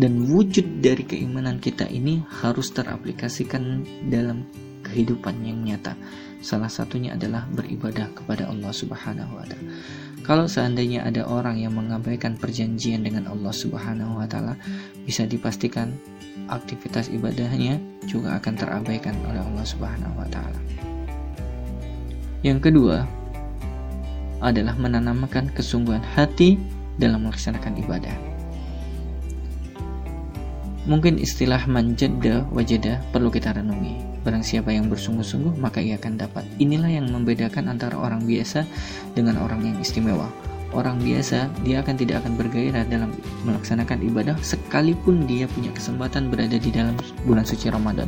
[0.01, 5.95] Dan wujud dari keimanan kita ini harus teraplikasikan dalam kehidupan yang nyata.
[6.43, 9.70] Salah satunya adalah beribadah kepada Allah Subhanahu wa taala.
[10.26, 14.59] Kalau seandainya ada orang yang mengabaikan perjanjian dengan Allah Subhanahu wa taala,
[15.07, 15.95] bisa dipastikan
[16.51, 17.78] aktivitas ibadahnya
[18.11, 20.61] juga akan terabaikan oleh Allah Subhanahu wa taala.
[22.43, 23.07] Yang kedua
[24.41, 26.57] adalah menanamkan kesungguhan hati
[26.97, 28.16] dalam melaksanakan ibadah.
[30.88, 34.09] Mungkin istilah manjada wajada perlu kita renungi.
[34.21, 36.45] Barang siapa yang bersungguh-sungguh, maka ia akan dapat.
[36.61, 38.68] Inilah yang membedakan antara orang biasa
[39.16, 40.29] dengan orang yang istimewa.
[40.71, 43.11] Orang biasa, dia akan tidak akan bergairah dalam
[43.43, 46.95] melaksanakan ibadah sekalipun dia punya kesempatan berada di dalam
[47.27, 48.07] bulan suci Ramadan.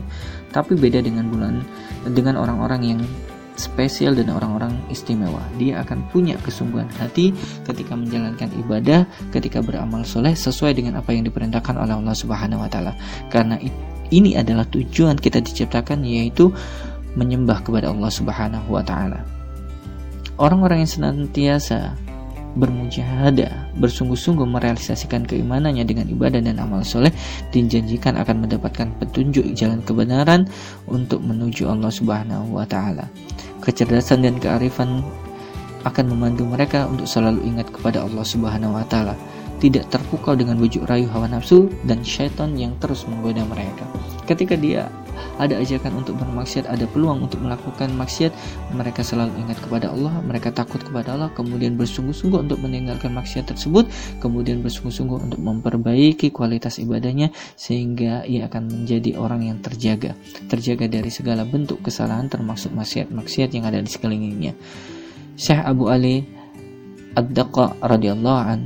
[0.54, 1.66] Tapi beda dengan bulan
[2.14, 3.00] dengan orang-orang yang
[3.58, 5.42] spesial dan orang-orang istimewa.
[5.58, 7.34] Dia akan punya kesungguhan hati
[7.66, 9.04] ketika menjalankan ibadah,
[9.34, 12.94] ketika beramal soleh sesuai dengan apa yang diperintahkan oleh Allah Subhanahu wa taala.
[13.28, 16.52] Karena itu ini adalah tujuan kita diciptakan yaitu
[17.16, 19.24] menyembah kepada Allah Subhanahu wa taala.
[20.36, 21.96] Orang-orang yang senantiasa
[22.52, 27.12] bermujahadah, bersungguh-sungguh merealisasikan keimanannya dengan ibadah dan amal soleh,
[27.48, 30.44] dijanjikan akan mendapatkan petunjuk jalan kebenaran
[30.84, 33.08] untuk menuju Allah Subhanahu wa Ta'ala.
[33.64, 35.00] Kecerdasan dan kearifan
[35.88, 39.16] akan membantu mereka untuk selalu ingat kepada Allah Subhanahu wa Ta'ala
[39.62, 43.86] tidak terpukau dengan bujuk rayu hawa nafsu dan syaitan yang terus menggoda mereka.
[44.26, 44.90] Ketika dia
[45.38, 48.34] ada ajakan untuk bermaksiat, ada peluang untuk melakukan maksiat,
[48.74, 53.86] mereka selalu ingat kepada Allah, mereka takut kepada Allah, kemudian bersungguh-sungguh untuk meninggalkan maksiat tersebut,
[54.18, 60.18] kemudian bersungguh-sungguh untuk memperbaiki kualitas ibadahnya sehingga ia akan menjadi orang yang terjaga,
[60.50, 64.52] terjaga dari segala bentuk kesalahan termasuk maksiat-maksiat yang ada di sekelilingnya.
[65.38, 66.26] Syekh Abu Ali
[67.12, 68.60] Ad-Daqa radhiyallahu an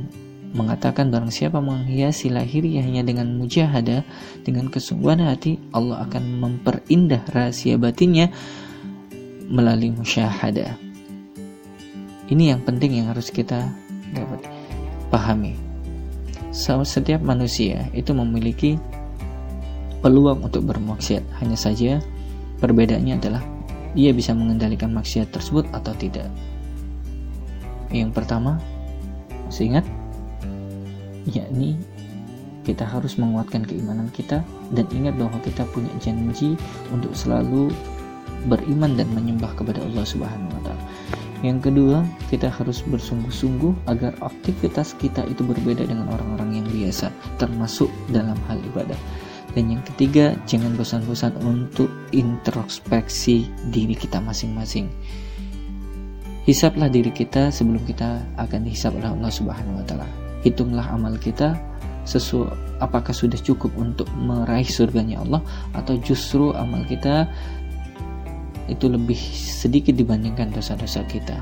[0.55, 4.03] mengatakan barang siapa menghiasi lahiriahnya dengan mujahadah
[4.47, 8.31] dengan kesungguhan hati Allah akan memperindah rahasia batinnya
[9.47, 10.87] melalui musyahadah
[12.27, 13.71] ini yang penting yang harus kita
[14.11, 14.43] dapat
[15.07, 15.55] pahami.
[16.51, 18.75] Setiap manusia itu memiliki
[20.03, 21.23] peluang untuk bermaksiat.
[21.39, 22.03] Hanya saja
[22.59, 23.43] perbedaannya adalah
[23.95, 26.27] ia bisa mengendalikan maksiat tersebut atau tidak.
[27.95, 28.59] Yang pertama
[29.47, 29.85] masih ingat
[31.29, 31.77] yakni
[32.67, 34.43] kita harus menguatkan keimanan kita
[34.75, 36.59] dan ingat bahwa kita punya janji
[36.91, 37.71] untuk selalu
[38.51, 40.83] beriman dan menyembah kepada Allah Subhanahu wa taala.
[41.45, 42.01] Yang kedua,
[42.33, 48.57] kita harus bersungguh-sungguh agar aktivitas kita itu berbeda dengan orang-orang yang biasa, termasuk dalam hal
[48.73, 48.97] ibadah.
[49.53, 54.89] Dan yang ketiga, jangan bosan-bosan untuk introspeksi diri kita masing-masing.
[56.43, 60.26] Hisaplah diri kita sebelum kita akan dihisap oleh Allah Subhanahu wa taala.
[60.45, 61.57] Hitunglah amal kita
[62.07, 65.41] sesuai apakah sudah cukup untuk meraih surganya Allah
[65.73, 67.25] atau justru amal kita
[68.67, 71.39] itu lebih sedikit dibandingkan dosa-dosa kita.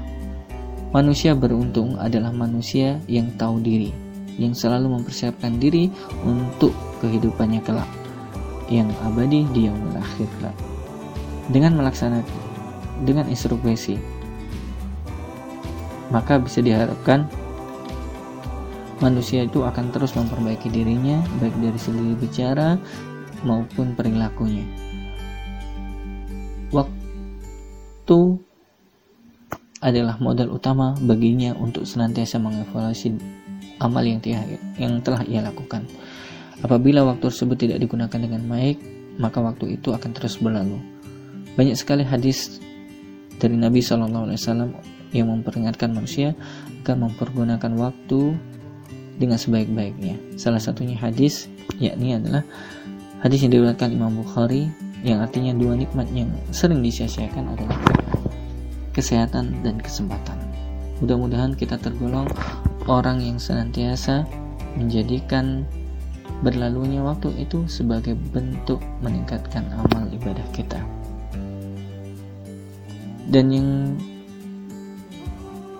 [0.94, 3.92] Manusia beruntung adalah manusia yang tahu diri,
[4.40, 5.92] yang selalu mempersiapkan diri
[6.24, 6.72] untuk
[7.04, 7.90] kehidupannya kelak,
[8.72, 10.58] yang abadi di yaumul akhir kelak.
[11.52, 12.46] Dengan melaksanakan
[13.04, 14.00] dengan instruksi,
[16.16, 17.28] maka bisa diharapkan
[19.04, 22.80] manusia itu akan terus memperbaiki dirinya baik dari segi bicara
[23.44, 24.64] maupun perilakunya.
[26.72, 28.20] Waktu
[29.84, 33.14] adalah modal utama baginya untuk senantiasa mengevaluasi
[33.84, 34.24] amal yang,
[34.80, 35.86] yang telah ia lakukan.
[36.64, 38.80] Apabila waktu tersebut tidak digunakan dengan baik,
[39.20, 40.80] maka waktu itu akan terus berlalu.
[41.60, 42.60] Banyak sekali hadis
[43.38, 44.70] dari Nabi Shallallahu Alaihi Wasallam
[45.12, 46.36] yang memperingatkan manusia
[46.84, 48.36] agar mempergunakan waktu
[49.16, 50.20] dengan sebaik-baiknya.
[50.36, 51.48] Salah satunya hadis
[51.80, 52.44] yakni adalah
[53.24, 54.68] hadis yang diriwayatkan Imam Bukhari
[55.06, 57.78] yang artinya dua nikmat yang sering disia-siakan adalah
[58.96, 60.40] kesehatan dan kesempatan.
[61.04, 62.26] Mudah-mudahan kita tergolong
[62.88, 64.24] orang yang senantiasa
[64.80, 65.68] menjadikan
[66.44, 70.80] berlalunya waktu itu sebagai bentuk meningkatkan amal ibadah kita.
[73.26, 73.70] Dan yang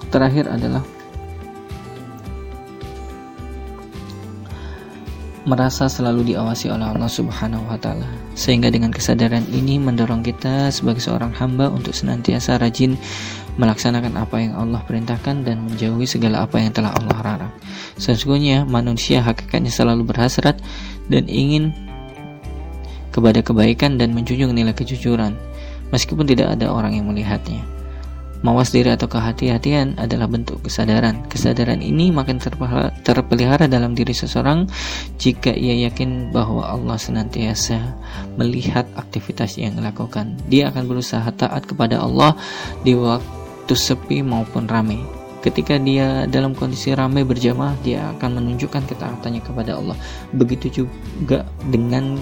[0.10, 0.82] terakhir adalah
[5.46, 8.10] merasa selalu diawasi oleh Allah Subhanahu wa taala.
[8.34, 12.98] Sehingga dengan kesadaran ini mendorong kita sebagai seorang hamba untuk senantiasa rajin
[13.56, 17.54] melaksanakan apa yang Allah perintahkan dan menjauhi segala apa yang telah Allah larang.
[18.02, 20.60] Sesungguhnya manusia hakikatnya selalu berhasrat
[21.08, 21.72] dan ingin
[23.14, 25.38] kepada kebaikan dan menjunjung nilai kejujuran
[25.94, 27.75] meskipun tidak ada orang yang melihatnya.
[28.44, 31.24] Mawas diri atau kehati-hatian adalah bentuk kesadaran.
[31.32, 32.38] Kesadaran ini makin
[33.02, 34.68] terpelihara dalam diri seseorang
[35.16, 37.80] jika ia yakin bahwa Allah senantiasa
[38.36, 40.36] melihat aktivitas yang dilakukan.
[40.52, 42.36] Dia akan berusaha taat kepada Allah
[42.86, 45.02] di waktu sepi maupun ramai.
[45.42, 49.94] Ketika dia dalam kondisi ramai berjamaah, dia akan menunjukkan ketaatannya kepada Allah.
[50.34, 52.18] Begitu juga dengan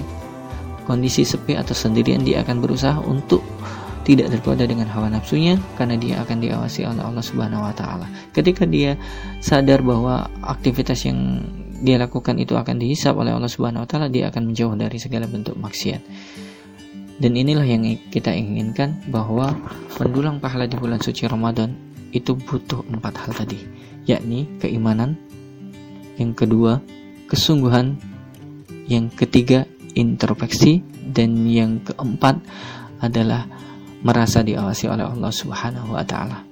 [0.84, 3.40] kondisi sepi atau sendirian, dia akan berusaha untuk
[4.04, 8.08] tidak tergoda dengan hawa nafsunya karena dia akan diawasi oleh Allah Subhanahu wa taala.
[8.36, 9.00] Ketika dia
[9.40, 11.40] sadar bahwa aktivitas yang
[11.84, 15.28] dia lakukan itu akan dihisap oleh Allah Subhanahu wa taala, dia akan menjauh dari segala
[15.28, 16.04] bentuk maksiat.
[17.20, 19.56] Dan inilah yang kita inginkan bahwa
[20.02, 21.72] mendulang pahala di bulan suci Ramadan
[22.12, 23.60] itu butuh empat hal tadi,
[24.04, 25.16] yakni keimanan,
[26.20, 26.84] yang kedua
[27.32, 27.96] kesungguhan,
[28.92, 30.82] yang ketiga introspeksi,
[31.14, 32.42] dan yang keempat
[33.02, 33.46] adalah
[34.04, 36.44] merasa diawasi oleh Allah Subhanahu wa taala.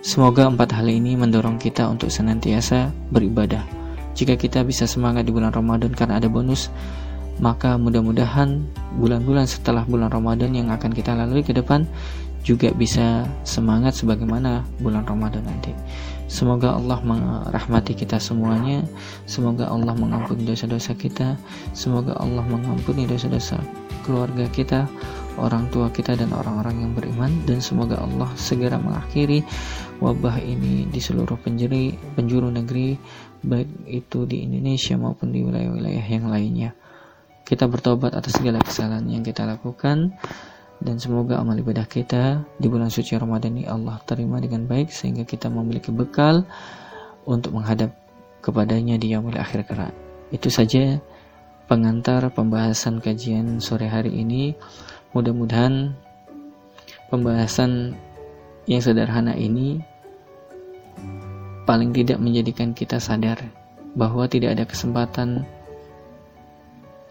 [0.00, 3.62] Semoga empat hal ini mendorong kita untuk senantiasa beribadah.
[4.16, 6.72] Jika kita bisa semangat di bulan Ramadan karena ada bonus,
[7.36, 8.64] maka mudah-mudahan
[8.96, 11.84] bulan-bulan setelah bulan Ramadan yang akan kita lalui ke depan
[12.46, 15.74] juga bisa semangat sebagaimana bulan Ramadan nanti.
[16.30, 18.86] Semoga Allah merahmati kita semuanya.
[19.26, 21.34] Semoga Allah mengampuni dosa-dosa kita.
[21.74, 23.58] Semoga Allah mengampuni dosa-dosa
[24.06, 24.86] keluarga kita
[25.36, 29.44] orang tua kita dan orang-orang yang beriman dan semoga Allah segera mengakhiri
[30.00, 32.96] wabah ini di seluruh penjuri, penjuru negeri
[33.44, 36.70] baik itu di Indonesia maupun di wilayah-wilayah yang lainnya.
[37.46, 40.12] Kita bertobat atas segala kesalahan yang kita lakukan
[40.82, 45.24] dan semoga amal ibadah kita di bulan suci Ramadan ini Allah terima dengan baik sehingga
[45.24, 46.44] kita memiliki bekal
[47.24, 47.94] untuk menghadap
[48.42, 49.94] kepadanya di yaumil akhir kelak.
[50.34, 50.98] Itu saja
[51.66, 54.54] pengantar pembahasan kajian sore hari ini.
[55.14, 55.94] Mudah-mudahan
[57.10, 57.94] pembahasan
[58.66, 59.78] yang sederhana ini
[61.66, 63.38] paling tidak menjadikan kita sadar
[63.98, 65.42] bahwa tidak ada kesempatan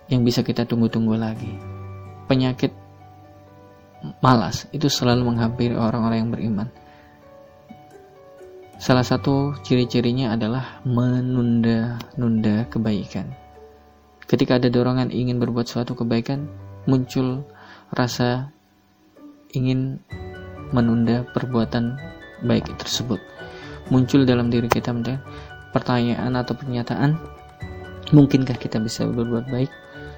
[0.08, 1.50] yang bisa kita tunggu-tunggu lagi.
[2.30, 2.72] Penyakit
[4.22, 6.68] malas itu selalu menghampiri orang-orang yang beriman.
[8.76, 13.32] Salah satu ciri-cirinya adalah menunda-nunda kebaikan.
[14.28, 16.46] Ketika ada dorongan ingin berbuat suatu kebaikan,
[16.86, 17.46] muncul
[17.94, 18.50] rasa
[19.54, 20.02] ingin
[20.74, 22.00] menunda perbuatan
[22.44, 23.22] baik tersebut.
[23.94, 24.90] Muncul dalam diri kita
[25.70, 27.20] pertanyaan atau pernyataan
[28.14, 29.72] mungkinkah kita bisa berbuat baik?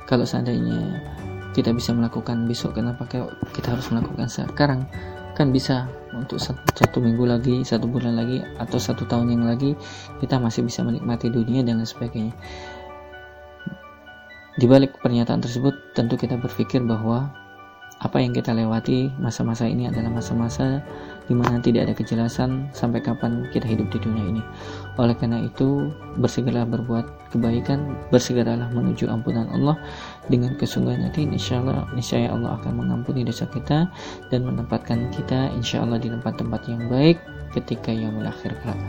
[0.07, 1.03] Kalau seandainya
[1.51, 3.03] kita bisa melakukan besok kenapa
[3.51, 4.87] kita harus melakukan sekarang?
[5.35, 5.85] Kan bisa
[6.17, 9.77] untuk satu minggu lagi satu bulan lagi atau satu tahun yang lagi
[10.17, 12.33] kita masih bisa menikmati dunia dan lain sebagainya.
[14.57, 17.29] Di balik pernyataan tersebut tentu kita berpikir bahwa
[17.97, 20.85] apa yang kita lewati masa-masa ini adalah masa-masa
[21.25, 24.43] di mana tidak ada kejelasan sampai kapan kita hidup di dunia ini.
[25.01, 25.91] Oleh karena itu,
[26.21, 29.75] bersegeralah berbuat kebaikan, bersegeralah menuju ampunan Allah
[30.31, 31.27] dengan kesungguhan hati.
[31.27, 33.89] Insya Allah, niscaya Allah akan mengampuni dosa kita
[34.29, 37.17] dan menempatkan kita insya Allah di tempat-tempat yang baik
[37.57, 38.79] ketika yang akhir kelak.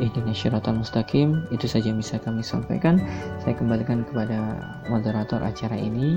[0.00, 2.96] Ihdina syiratal mustaqim Itu saja yang bisa kami sampaikan
[3.44, 4.56] Saya kembalikan kepada
[4.88, 6.16] moderator acara ini